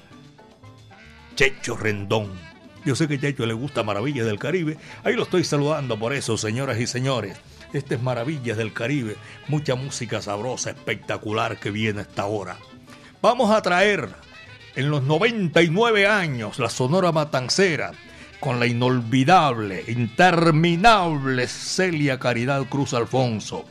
Checho 1.34 1.76
Rendón. 1.76 2.32
Yo 2.84 2.94
sé 2.94 3.08
que 3.08 3.18
Checho 3.18 3.46
le 3.46 3.54
gusta 3.54 3.82
Maravillas 3.82 4.26
del 4.26 4.38
Caribe. 4.38 4.76
Ahí 5.04 5.14
lo 5.14 5.24
estoy 5.24 5.44
saludando 5.44 5.98
por 5.98 6.12
eso, 6.12 6.36
señoras 6.36 6.78
y 6.78 6.86
señores. 6.86 7.36
Este 7.72 7.96
es 7.96 8.02
Maravillas 8.02 8.56
del 8.56 8.72
Caribe, 8.72 9.16
mucha 9.46 9.74
música 9.74 10.22
sabrosa, 10.22 10.70
espectacular 10.70 11.58
que 11.58 11.70
viene 11.70 12.00
a 12.00 12.02
esta 12.02 12.24
hora. 12.26 12.56
Vamos 13.20 13.50
a 13.50 13.60
traer 13.60 14.08
en 14.74 14.90
los 14.90 15.02
99 15.02 16.06
años 16.06 16.58
la 16.58 16.70
Sonora 16.70 17.12
Matancera 17.12 17.92
con 18.40 18.60
la 18.60 18.66
inolvidable, 18.66 19.84
interminable 19.88 21.46
Celia 21.48 22.18
Caridad 22.18 22.64
Cruz 22.66 22.94
Alfonso. 22.94 23.64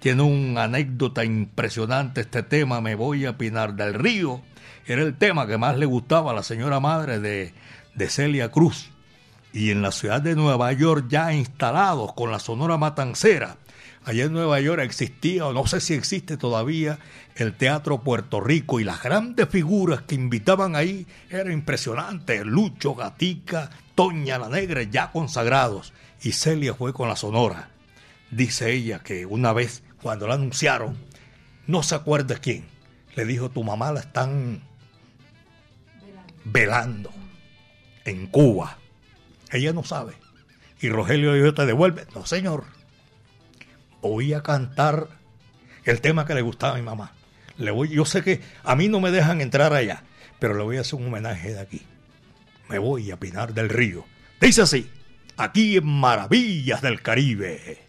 Tiene 0.00 0.22
una 0.22 0.64
anécdota 0.64 1.24
impresionante 1.24 2.20
este 2.20 2.42
tema, 2.42 2.80
Me 2.80 2.94
voy 2.94 3.26
a 3.26 3.36
Pinar 3.36 3.74
del 3.74 3.94
Río. 3.94 4.40
Era 4.86 5.02
el 5.02 5.16
tema 5.16 5.46
que 5.46 5.58
más 5.58 5.76
le 5.76 5.86
gustaba 5.86 6.30
a 6.30 6.34
la 6.34 6.42
señora 6.42 6.78
madre 6.78 7.18
de, 7.18 7.52
de 7.94 8.08
Celia 8.08 8.50
Cruz. 8.50 8.90
Y 9.52 9.70
en 9.70 9.82
la 9.82 9.90
ciudad 9.90 10.20
de 10.20 10.36
Nueva 10.36 10.72
York 10.72 11.06
ya 11.08 11.32
instalados 11.32 12.12
con 12.12 12.30
la 12.30 12.38
Sonora 12.38 12.76
Matancera. 12.76 13.56
Allá 14.04 14.26
en 14.26 14.32
Nueva 14.32 14.60
York 14.60 14.82
existía, 14.82 15.46
o 15.46 15.52
no 15.52 15.66
sé 15.66 15.80
si 15.80 15.94
existe 15.94 16.36
todavía, 16.36 17.00
el 17.34 17.54
Teatro 17.54 18.02
Puerto 18.02 18.40
Rico 18.40 18.78
y 18.78 18.84
las 18.84 19.02
grandes 19.02 19.48
figuras 19.48 20.02
que 20.02 20.14
invitaban 20.14 20.76
ahí 20.76 21.08
eran 21.30 21.50
impresionantes. 21.50 22.46
Lucho, 22.46 22.94
Gatica, 22.94 23.70
Toña 23.96 24.38
la 24.38 24.48
Negra, 24.48 24.84
ya 24.84 25.10
consagrados. 25.10 25.92
Y 26.22 26.32
Celia 26.32 26.74
fue 26.74 26.92
con 26.92 27.08
la 27.08 27.16
Sonora. 27.16 27.70
Dice 28.30 28.72
ella 28.72 29.00
que 29.00 29.26
una 29.26 29.52
vez, 29.52 29.82
cuando 30.00 30.28
la 30.28 30.34
anunciaron, 30.34 30.96
no 31.66 31.82
se 31.82 31.96
acuerda 31.96 32.36
quién, 32.36 32.64
le 33.16 33.24
dijo, 33.24 33.48
tu 33.48 33.64
mamá 33.64 33.90
la 33.90 34.00
están 34.00 34.60
velando 36.46 37.10
en 38.04 38.26
Cuba. 38.28 38.78
Ella 39.50 39.72
no 39.72 39.84
sabe. 39.84 40.14
Y 40.80 40.88
Rogelio 40.88 41.34
dijo, 41.34 41.54
te 41.54 41.66
devuelve. 41.66 42.06
No, 42.14 42.24
señor. 42.26 42.64
Voy 44.00 44.32
a 44.32 44.42
cantar 44.42 45.08
el 45.84 46.00
tema 46.00 46.26
que 46.26 46.34
le 46.34 46.42
gustaba 46.42 46.74
a 46.74 46.76
mi 46.76 46.82
mamá. 46.82 47.12
Le 47.58 47.70
voy, 47.70 47.88
yo 47.88 48.04
sé 48.04 48.22
que 48.22 48.40
a 48.62 48.76
mí 48.76 48.88
no 48.88 49.00
me 49.00 49.10
dejan 49.10 49.40
entrar 49.40 49.72
allá, 49.72 50.04
pero 50.38 50.54
le 50.54 50.62
voy 50.62 50.76
a 50.76 50.82
hacer 50.82 50.98
un 50.98 51.06
homenaje 51.06 51.54
de 51.54 51.60
aquí. 51.60 51.82
Me 52.68 52.78
voy 52.78 53.10
a 53.10 53.16
Pinar 53.16 53.54
del 53.54 53.68
Río. 53.68 54.04
Dice 54.40 54.62
así, 54.62 54.90
aquí 55.36 55.78
en 55.78 55.86
Maravillas 55.86 56.82
del 56.82 57.02
Caribe. 57.02 57.85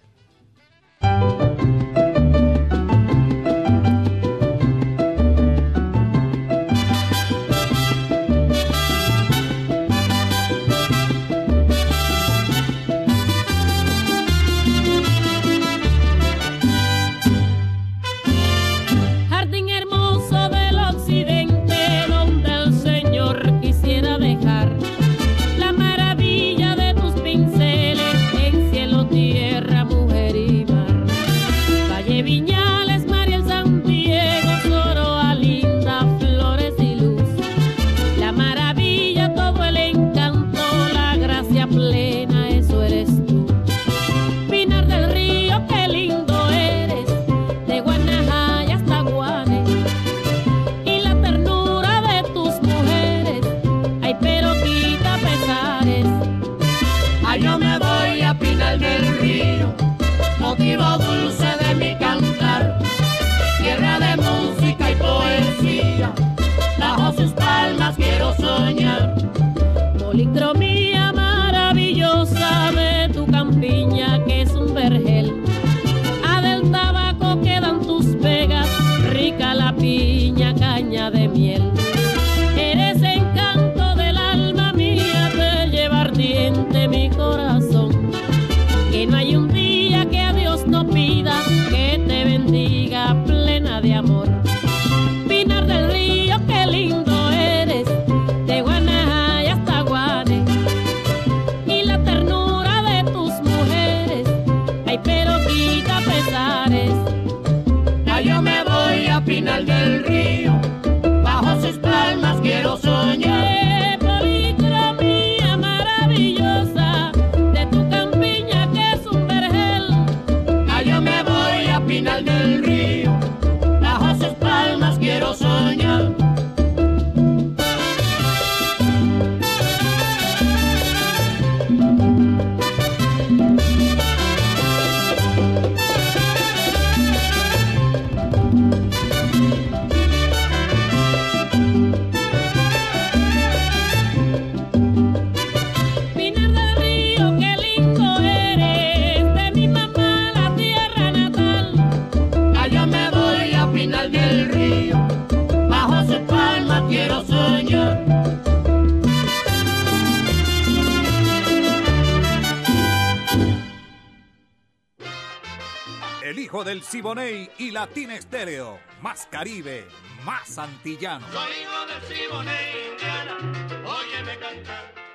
Siboney 166.84 167.50
y 167.58 167.72
Latina 167.72 168.16
Estéreo. 168.16 168.80
Más 169.02 169.28
Caribe, 169.32 169.86
más 170.26 170.58
antillano. 170.58 171.26
Soy 171.32 171.52
hijo 171.62 171.86
del 171.86 172.18
Siboney, 172.18 172.92
Indiana. 172.92 173.38
Óyeme 173.86 174.40
cantar. 174.40 175.08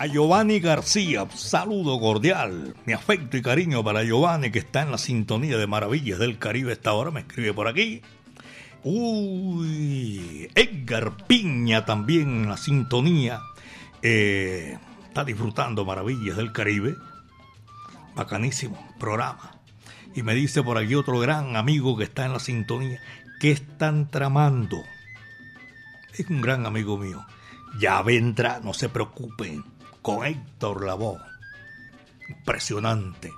A 0.00 0.06
Giovanni 0.06 0.60
García, 0.60 1.26
saludo 1.34 2.00
cordial, 2.00 2.74
mi 2.86 2.94
afecto 2.94 3.36
y 3.36 3.42
cariño 3.42 3.84
para 3.84 4.02
Giovanni 4.02 4.50
que 4.50 4.60
está 4.60 4.80
en 4.80 4.90
la 4.90 4.96
sintonía 4.96 5.58
de 5.58 5.66
Maravillas 5.66 6.18
del 6.18 6.38
Caribe 6.38 6.72
esta 6.72 6.94
hora, 6.94 7.10
me 7.10 7.20
escribe 7.20 7.52
por 7.52 7.68
aquí. 7.68 8.00
Uy, 8.82 10.48
Edgar 10.54 11.26
Piña 11.26 11.84
también 11.84 12.44
en 12.44 12.48
la 12.48 12.56
sintonía, 12.56 13.42
eh, 14.00 14.78
está 15.10 15.24
disfrutando 15.24 15.84
Maravillas 15.84 16.36
del 16.36 16.52
Caribe. 16.52 16.94
Bacanísimo 18.14 18.94
programa. 19.00 19.56
Y 20.14 20.22
me 20.22 20.36
dice 20.36 20.62
por 20.62 20.78
aquí 20.78 20.94
otro 20.94 21.18
gran 21.18 21.56
amigo 21.56 21.96
que 21.96 22.04
está 22.04 22.26
en 22.26 22.32
la 22.32 22.38
sintonía, 22.38 23.00
¿qué 23.40 23.50
están 23.50 24.08
tramando? 24.08 24.84
Es 26.16 26.30
un 26.30 26.40
gran 26.40 26.64
amigo 26.64 26.96
mío. 26.96 27.26
Ya 27.80 28.00
vendrá, 28.02 28.60
no 28.62 28.72
se 28.72 28.88
preocupen, 28.88 29.64
con 30.00 30.24
Héctor 30.24 30.84
Lavoe. 30.84 31.18
Impresionante. 32.28 33.32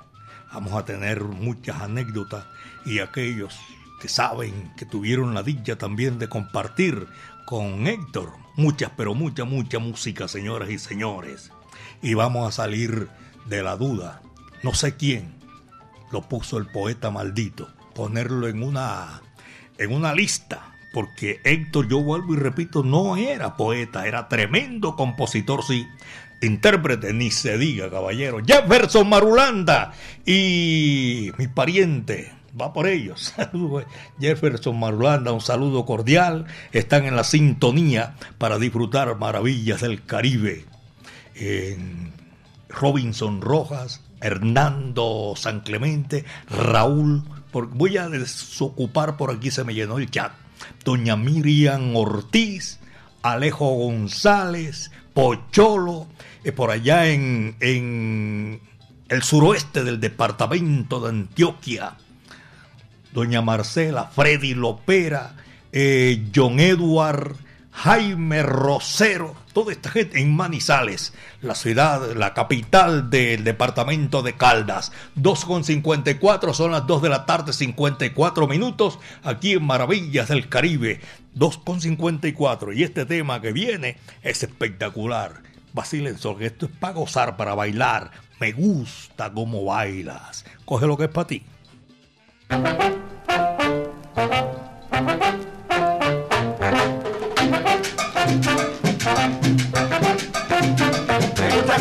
Vamos 0.53 0.75
a 0.75 0.85
tener 0.85 1.25
muchas 1.25 1.81
anécdotas 1.81 2.45
y 2.85 2.99
aquellos 2.99 3.59
que 3.99 4.09
saben 4.09 4.75
que 4.77 4.85
tuvieron 4.85 5.33
la 5.33 5.43
dicha 5.43 5.79
también 5.79 6.19
de 6.19 6.29
compartir 6.29 7.09
con 7.47 7.87
Héctor 7.87 8.43
muchas, 8.57 8.91
pero 8.95 9.15
mucha, 9.15 9.45
mucha 9.45 9.79
música, 9.79 10.29
señoras 10.29 10.69
y 10.69 10.79
señores. 10.79 11.51
Y 12.03 12.15
vamos 12.15 12.49
a 12.49 12.53
salir 12.53 13.09
de 13.47 13.63
la 13.63 13.77
duda 13.77 14.23
no 14.63 14.75
sé 14.75 14.97
quién 14.97 15.35
lo 16.13 16.23
puso 16.23 16.57
el 16.59 16.67
poeta 16.67 17.11
maldito. 17.11 17.69
ponerlo 17.95 18.49
en 18.49 18.63
una, 18.63 19.21
en 19.77 19.93
una 19.93 20.15
lista 20.15 20.69
porque 20.95 21.41
Héctor, 21.45 21.89
yo 21.89 22.03
vuelvo 22.03 22.35
y 22.35 22.37
repito, 22.37 22.83
no 22.83 23.17
era 23.17 23.57
poeta, 23.57 24.07
era 24.07 24.29
tremendo 24.29 24.95
compositor, 24.95 25.65
sí. 25.65 25.87
Intérprete, 26.43 27.15
ni 27.15 27.31
se 27.31 27.57
diga, 27.57 27.91
caballero. 27.91 28.43
Jefferson 28.45 29.09
Marulanda 29.09 29.93
y 30.27 31.31
mi 31.39 31.49
pariente, 31.49 32.33
va 32.61 32.75
por 32.75 32.89
ellos. 32.89 33.35
Jefferson 34.21 34.79
Marulanda, 34.79 35.33
un 35.33 35.41
saludo 35.41 35.87
cordial. 35.87 36.47
Están 36.73 37.07
en 37.07 37.17
la 37.17 37.25
sintonía 37.25 38.17
para 38.37 38.59
disfrutar 38.59 39.17
maravillas 39.17 39.81
del 39.81 40.05
Caribe. 40.05 40.67
Robinson 42.69 43.41
Rojas, 43.41 44.01
Hernando 44.21 45.35
San 45.37 45.61
Clemente, 45.61 46.25
Raúl. 46.49 47.23
voy 47.53 47.97
a 47.97 48.09
desocupar 48.09 49.17
por 49.17 49.31
aquí, 49.31 49.51
se 49.51 49.65
me 49.65 49.75
llenó 49.75 49.99
el 49.99 50.11
chat 50.11 50.33
doña 50.85 51.17
Miriam 51.17 51.95
Ortiz, 51.97 52.79
Alejo 53.23 53.71
González, 53.77 54.91
Pocholo, 55.15 56.07
eh, 56.45 56.53
por 56.53 56.71
allá 56.71 57.09
en, 57.09 58.61
el 59.09 59.23
suroeste 59.23 59.85
del 59.85 60.01
departamento 60.01 61.01
de 61.01 61.11
Antioquia, 61.11 61.97
doña 63.13 63.43
Marcela, 63.43 64.07
Freddy 64.07 64.55
Lopera, 64.55 65.37
eh, 65.71 66.31
John 66.35 66.61
Edward, 66.61 67.37
Jaime 67.73 68.43
Rosero, 68.43 69.35
toda 69.53 69.73
esta 69.73 69.91
gente 69.91 70.21
en 70.21 70.37
Manizales, 70.37 71.15
la 71.41 71.55
ciudad, 71.55 72.15
la 72.15 72.35
capital 72.35 73.11
del 73.11 73.45
departamento 73.45 74.23
de 74.23 74.35
Caldas. 74.35 74.93
2.54 75.17 76.53
son 76.53 76.73
las 76.73 76.87
2 76.87 77.03
de 77.03 77.09
la 77.09 77.25
tarde, 77.25 77.53
54 77.53 78.47
minutos, 78.47 78.99
aquí 79.25 79.53
en 79.53 79.65
Maravillas 79.65 80.29
del 80.29 80.49
Caribe. 80.49 81.01
2.54 81.35 82.77
y 82.77 82.83
este 82.83 83.07
tema 83.07 83.41
que 83.41 83.53
viene 83.53 83.97
es 84.23 84.43
espectacular. 84.43 85.43
Basilenzo, 85.73 86.37
que 86.37 86.47
esto 86.47 86.67
es 86.67 86.73
para 86.73 86.93
gozar, 86.93 87.37
para 87.37 87.55
bailar. 87.55 88.11
Me 88.39 88.53
gusta 88.53 89.33
cómo 89.33 89.65
bailas. 89.65 90.45
Coge 90.67 90.87
lo 90.87 90.99
que 90.99 91.05
es 91.05 91.11
para 91.11 91.27
ti. 91.27 91.43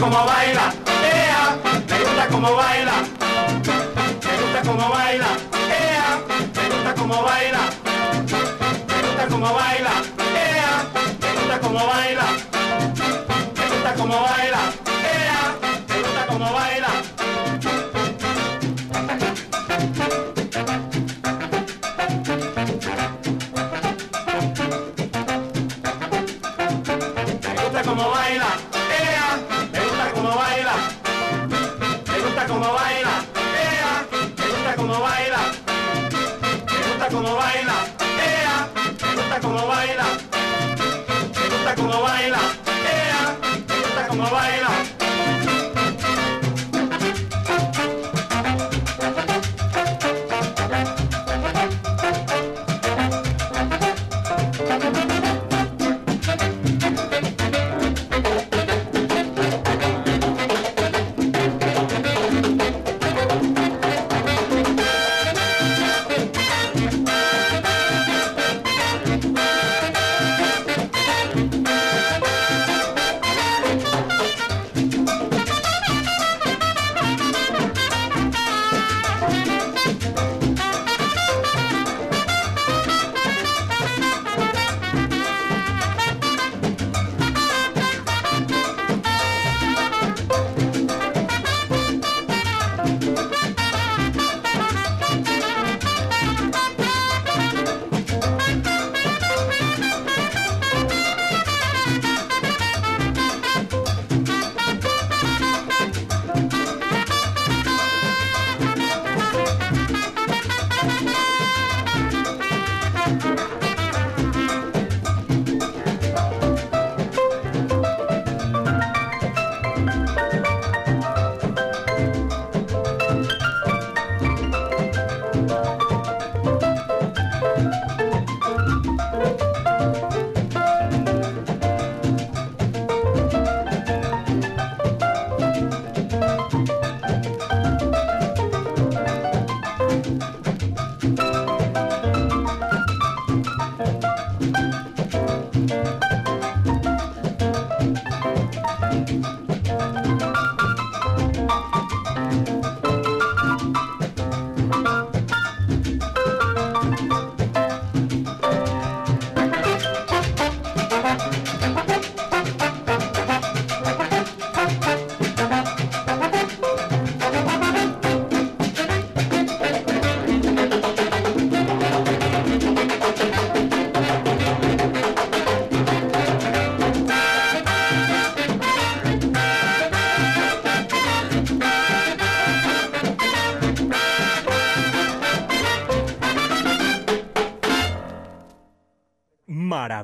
Cómo 0.02 0.26
baila, 0.26 0.74
ea, 1.14 1.58
me 1.88 2.00
gusta 2.00 2.28
cómo 2.32 2.56
baila, 2.56 2.94
me 4.26 4.34
gusta 4.42 4.62
cómo 4.66 4.90
baila, 4.90 5.28
ea, 5.70 6.20
me 6.56 6.70
gusta 6.76 6.94
cómo 6.96 7.22
baila, 7.22 7.60
me 8.88 9.02
gusta 9.08 9.28
cómo 9.30 9.54
baila, 9.54 9.92
ea, 10.36 10.90
me 11.22 11.34
gusta 11.40 11.60
cómo 11.60 11.86
baila, 11.86 12.26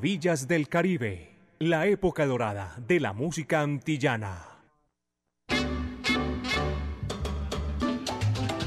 Maravillas 0.08 0.48
del 0.48 0.70
Caribe, 0.70 1.36
la 1.60 1.86
época 1.86 2.26
dorada 2.26 2.78
de 2.88 3.02
la 3.02 3.12
música 3.12 3.60
antillana. 3.60 4.42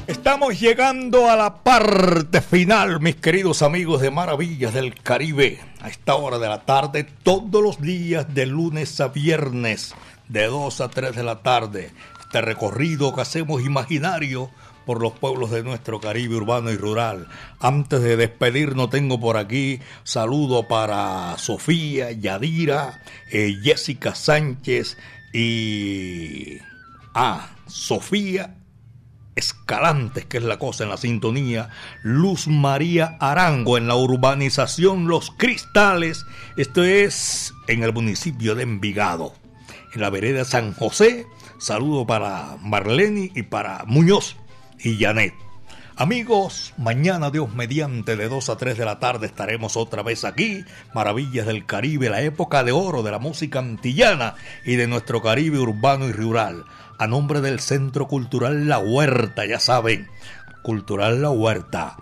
Estamos 0.05 0.59
llegando 0.59 1.31
a 1.31 1.35
la 1.35 1.63
parte 1.63 2.41
final, 2.41 2.99
mis 2.99 3.15
queridos 3.15 3.63
amigos 3.63 4.01
de 4.01 4.11
Maravillas 4.11 4.71
del 4.75 4.93
Caribe. 4.93 5.59
A 5.81 5.89
esta 5.89 6.13
hora 6.13 6.37
de 6.37 6.47
la 6.47 6.61
tarde, 6.61 7.05
todos 7.23 7.63
los 7.63 7.81
días, 7.81 8.31
de 8.31 8.45
lunes 8.45 9.01
a 9.01 9.07
viernes, 9.07 9.95
de 10.27 10.45
2 10.45 10.79
a 10.79 10.89
3 10.89 11.15
de 11.15 11.23
la 11.23 11.41
tarde. 11.41 11.91
Este 12.19 12.41
recorrido 12.41 13.15
que 13.15 13.21
hacemos 13.21 13.63
imaginario 13.63 14.51
por 14.85 15.01
los 15.01 15.13
pueblos 15.13 15.51
de 15.51 15.63
nuestro 15.63 15.99
Caribe 15.99 16.35
urbano 16.35 16.71
y 16.71 16.77
rural. 16.77 17.27
Antes 17.59 18.01
de 18.01 18.17
despedirnos 18.17 18.89
tengo 18.89 19.19
por 19.19 19.37
aquí 19.37 19.79
saludo 20.03 20.67
para 20.67 21.37
Sofía, 21.37 22.11
Yadira, 22.11 23.01
eh, 23.31 23.55
Jessica 23.63 24.15
Sánchez 24.15 24.97
y... 25.33 26.57
Ah, 27.13 27.49
Sofía 27.67 28.55
Escalantes, 29.35 30.25
que 30.25 30.37
es 30.37 30.43
la 30.43 30.59
cosa 30.59 30.83
en 30.83 30.89
la 30.89 30.97
sintonía, 30.97 31.69
Luz 32.03 32.47
María 32.47 33.17
Arango 33.19 33.77
en 33.77 33.87
la 33.87 33.95
urbanización 33.95 35.07
Los 35.07 35.31
Cristales, 35.31 36.25
esto 36.57 36.83
es 36.83 37.53
en 37.67 37.83
el 37.83 37.93
municipio 37.93 38.55
de 38.55 38.63
Envigado, 38.63 39.33
en 39.93 40.01
la 40.01 40.09
vereda 40.09 40.43
San 40.43 40.73
José, 40.73 41.25
saludo 41.59 42.05
para 42.05 42.57
Marlene 42.61 43.31
y 43.33 43.43
para 43.43 43.83
Muñoz 43.85 44.35
y 44.83 44.97
Janet. 44.97 45.33
Amigos, 45.95 46.73
mañana 46.77 47.29
Dios 47.29 47.53
mediante 47.53 48.15
de 48.15 48.27
2 48.27 48.49
a 48.49 48.57
3 48.57 48.77
de 48.77 48.85
la 48.85 48.99
tarde 48.99 49.27
estaremos 49.27 49.77
otra 49.77 50.01
vez 50.03 50.23
aquí, 50.23 50.63
Maravillas 50.93 51.45
del 51.45 51.65
Caribe, 51.65 52.09
la 52.09 52.21
época 52.21 52.63
de 52.63 52.71
oro 52.71 53.03
de 53.03 53.11
la 53.11 53.19
música 53.19 53.59
antillana 53.59 54.35
y 54.65 54.77
de 54.77 54.87
nuestro 54.87 55.21
Caribe 55.21 55.59
urbano 55.59 56.07
y 56.07 56.11
rural 56.11 56.65
a 57.01 57.07
nombre 57.07 57.41
del 57.41 57.59
Centro 57.59 58.07
Cultural 58.07 58.67
La 58.67 58.77
Huerta, 58.77 59.43
ya 59.47 59.59
saben, 59.59 60.07
Cultural 60.61 61.19
La 61.19 61.31
Huerta. 61.31 61.97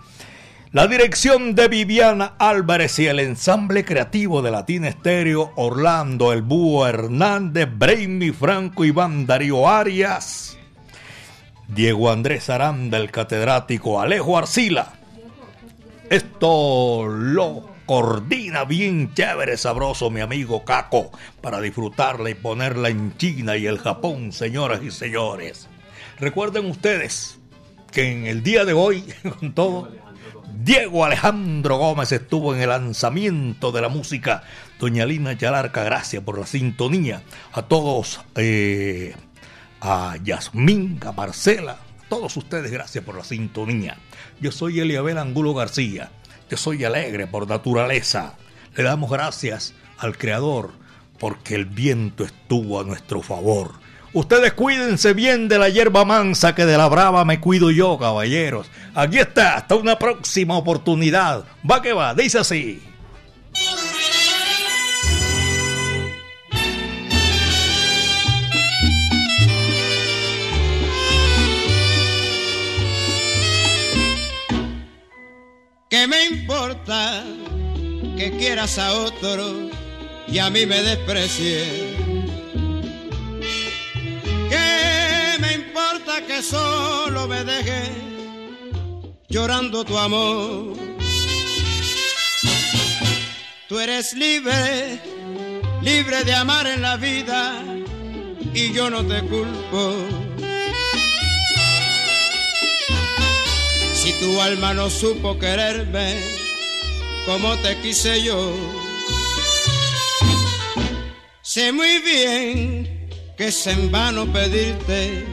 La 0.72 0.86
dirección 0.86 1.54
de 1.54 1.68
Viviana 1.68 2.34
Álvarez 2.38 2.98
y 2.98 3.06
el 3.06 3.18
ensamble 3.18 3.84
creativo 3.86 4.42
de 4.42 4.50
Latina 4.50 4.88
Estéreo, 4.88 5.52
Orlando, 5.56 6.34
El 6.34 6.42
Búho 6.42 6.86
Hernández, 6.86 7.66
Brainy 7.76 8.30
Franco, 8.30 8.84
Iván 8.84 9.26
Darío 9.26 9.66
Arias, 9.68 10.49
Diego 11.74 12.10
Andrés 12.10 12.50
Aranda, 12.50 12.98
el 12.98 13.12
catedrático 13.12 14.00
Alejo 14.00 14.36
Arcila. 14.36 14.92
Esto 16.08 17.06
lo 17.06 17.70
coordina 17.86 18.64
bien 18.64 19.14
chévere, 19.14 19.56
sabroso 19.56 20.10
mi 20.10 20.20
amigo 20.20 20.64
Caco 20.64 21.12
para 21.40 21.60
disfrutarla 21.60 22.28
y 22.30 22.34
ponerla 22.34 22.88
en 22.88 23.16
China 23.16 23.56
y 23.56 23.66
el 23.66 23.78
Japón, 23.78 24.32
señoras 24.32 24.82
y 24.82 24.90
señores. 24.90 25.68
Recuerden 26.18 26.66
ustedes 26.66 27.38
que 27.92 28.10
en 28.10 28.26
el 28.26 28.42
día 28.42 28.64
de 28.64 28.72
hoy, 28.72 29.04
con 29.38 29.52
todo, 29.54 29.90
Diego 30.62 31.04
Alejandro 31.04 31.78
Gómez 31.78 32.10
estuvo 32.10 32.52
en 32.52 32.62
el 32.62 32.70
lanzamiento 32.70 33.70
de 33.70 33.80
la 33.80 33.88
música. 33.88 34.42
Doña 34.80 35.06
Lina 35.06 35.34
Yalarca, 35.34 35.84
gracias 35.84 36.22
por 36.24 36.36
la 36.36 36.46
sintonía. 36.46 37.22
A 37.52 37.62
todos, 37.62 38.20
eh, 38.34 39.14
a 39.80 40.16
Yasmín, 40.22 41.00
a 41.04 41.12
Marcela, 41.12 41.78
todos 42.10 42.36
ustedes, 42.36 42.72
gracias 42.72 43.04
por 43.04 43.16
la 43.16 43.22
sintonía. 43.22 43.96
Yo 44.40 44.50
soy 44.50 44.80
Eliabel 44.80 45.16
Angulo 45.16 45.54
García. 45.54 46.10
Yo 46.50 46.56
soy 46.56 46.84
alegre 46.84 47.28
por 47.28 47.48
naturaleza. 47.48 48.34
Le 48.74 48.82
damos 48.82 49.10
gracias 49.10 49.74
al 49.96 50.18
Creador 50.18 50.72
porque 51.20 51.54
el 51.54 51.66
viento 51.66 52.24
estuvo 52.24 52.80
a 52.80 52.84
nuestro 52.84 53.22
favor. 53.22 53.74
Ustedes 54.12 54.54
cuídense 54.54 55.14
bien 55.14 55.46
de 55.46 55.60
la 55.60 55.68
hierba 55.68 56.04
mansa 56.04 56.52
que 56.56 56.66
de 56.66 56.76
la 56.76 56.88
brava 56.88 57.24
me 57.24 57.38
cuido 57.38 57.70
yo, 57.70 57.96
caballeros. 57.96 58.68
Aquí 58.92 59.18
está, 59.20 59.54
hasta 59.54 59.76
una 59.76 59.96
próxima 59.96 60.58
oportunidad. 60.58 61.44
Va 61.70 61.80
que 61.80 61.92
va, 61.92 62.12
dice 62.14 62.40
así. 62.40 62.82
Que 78.16 78.36
quieras 78.36 78.78
a 78.78 78.92
otro 78.94 79.70
y 80.26 80.38
a 80.38 80.50
mí 80.50 80.66
me 80.66 80.82
desprecies? 80.82 81.68
¿Qué 84.48 85.36
me 85.38 85.52
importa 85.52 86.26
que 86.26 86.42
solo 86.42 87.28
me 87.28 87.44
dejes 87.44 87.90
llorando 89.28 89.84
tu 89.84 89.96
amor? 89.96 90.76
Tú 93.68 93.78
eres 93.78 94.14
libre, 94.14 95.00
libre 95.82 96.24
de 96.24 96.34
amar 96.34 96.66
en 96.66 96.82
la 96.82 96.96
vida 96.96 97.62
y 98.52 98.72
yo 98.72 98.90
no 98.90 99.06
te 99.06 99.20
culpo. 99.20 99.94
Si 103.94 104.12
tu 104.14 104.40
alma 104.40 104.74
no 104.74 104.90
supo 104.90 105.38
quererme 105.38 106.39
como 107.26 107.56
te 107.58 107.76
quise 107.80 108.22
yo, 108.22 108.54
sé 111.42 111.72
muy 111.72 111.98
bien 111.98 113.08
que 113.36 113.48
es 113.48 113.66
en 113.66 113.90
vano 113.90 114.26
pedirte 114.32 115.24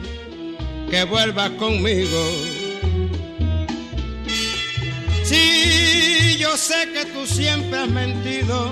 que 0.90 1.04
vuelvas 1.04 1.50
conmigo. 1.50 2.22
Si 5.24 6.36
yo 6.38 6.56
sé 6.56 6.88
que 6.92 7.04
tú 7.06 7.26
siempre 7.26 7.80
has 7.80 7.88
mentido, 7.88 8.70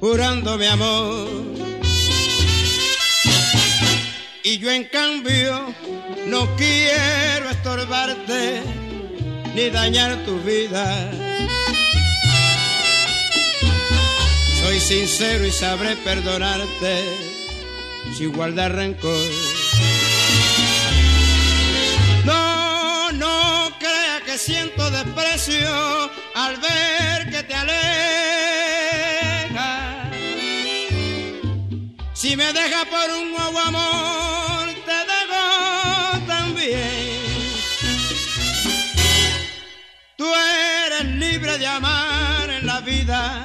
jurando 0.00 0.58
mi 0.58 0.66
amor. 0.66 1.28
Y 4.44 4.58
yo 4.58 4.70
en 4.70 4.84
cambio 4.84 5.72
no 6.26 6.56
quiero 6.56 7.48
estorbarte 7.48 8.60
ni 9.54 9.70
dañar 9.70 10.16
tu 10.24 10.38
vida. 10.40 11.10
Soy 14.72 14.80
sincero 14.80 15.44
y 15.44 15.52
sabré 15.52 15.96
perdonarte 15.96 17.04
sin 18.16 18.32
guardar 18.32 18.74
rencor. 18.74 19.28
No, 22.24 23.12
no 23.12 23.70
crea 23.78 24.22
que 24.24 24.38
siento 24.38 24.90
desprecio 24.90 26.10
al 26.34 26.56
ver 26.56 27.30
que 27.30 27.42
te 27.42 27.54
alejas. 27.54 27.76
Si 32.14 32.34
me 32.34 32.50
dejas 32.54 32.86
por 32.86 33.10
un 33.10 33.30
nuevo 33.32 33.58
amor, 33.58 34.72
Tú 40.16 40.32
eres 40.34 41.04
libre 41.16 41.58
de 41.58 41.66
amar 41.66 42.48
en 42.48 42.66
la 42.66 42.80
vida 42.80 43.44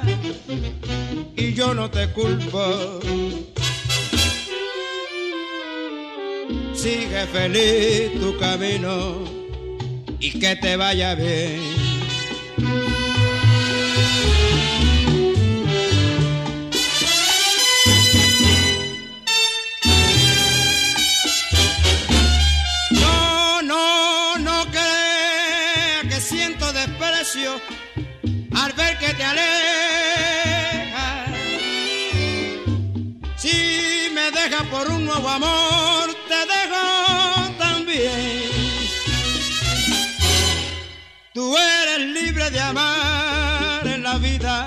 te 1.90 2.08
culpo. 2.12 3.00
Sigue 6.74 7.26
feliz 7.32 8.20
tu 8.20 8.38
camino 8.38 9.24
y 10.20 10.38
que 10.38 10.56
te 10.56 10.76
vaya 10.76 11.14
bien. 11.14 11.77
Por 34.78 34.90
un 34.92 35.04
nuevo 35.04 35.28
amor, 35.28 36.06
te 36.28 36.40
dejo 36.54 36.84
también. 37.58 38.42
Tú 41.34 41.56
eres 41.56 42.00
libre 42.18 42.50
de 42.50 42.60
amar 42.60 43.86
en 43.86 44.02
la 44.04 44.18
vida 44.18 44.66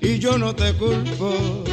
y 0.00 0.18
yo 0.18 0.38
no 0.38 0.54
te 0.54 0.72
culpo. 0.74 1.64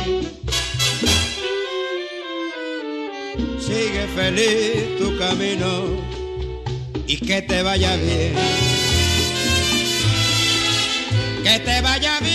Sigue 3.60 4.08
feliz 4.16 4.98
tu 4.98 5.18
camino 5.18 5.72
y 7.06 7.18
que 7.18 7.42
te 7.44 7.62
vaya 7.62 7.96
bien 7.98 8.34
que 11.46 11.60
te 11.60 11.80
vaya 11.82 12.20
bien, 12.22 12.35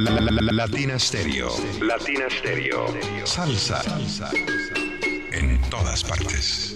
Latina 0.00 0.98
Stereo. 0.98 1.50
Latina 1.80 2.26
Stereo. 2.30 2.86
Salsa. 3.24 3.82
En 5.32 5.60
todas 5.70 6.02
partes. 6.04 6.74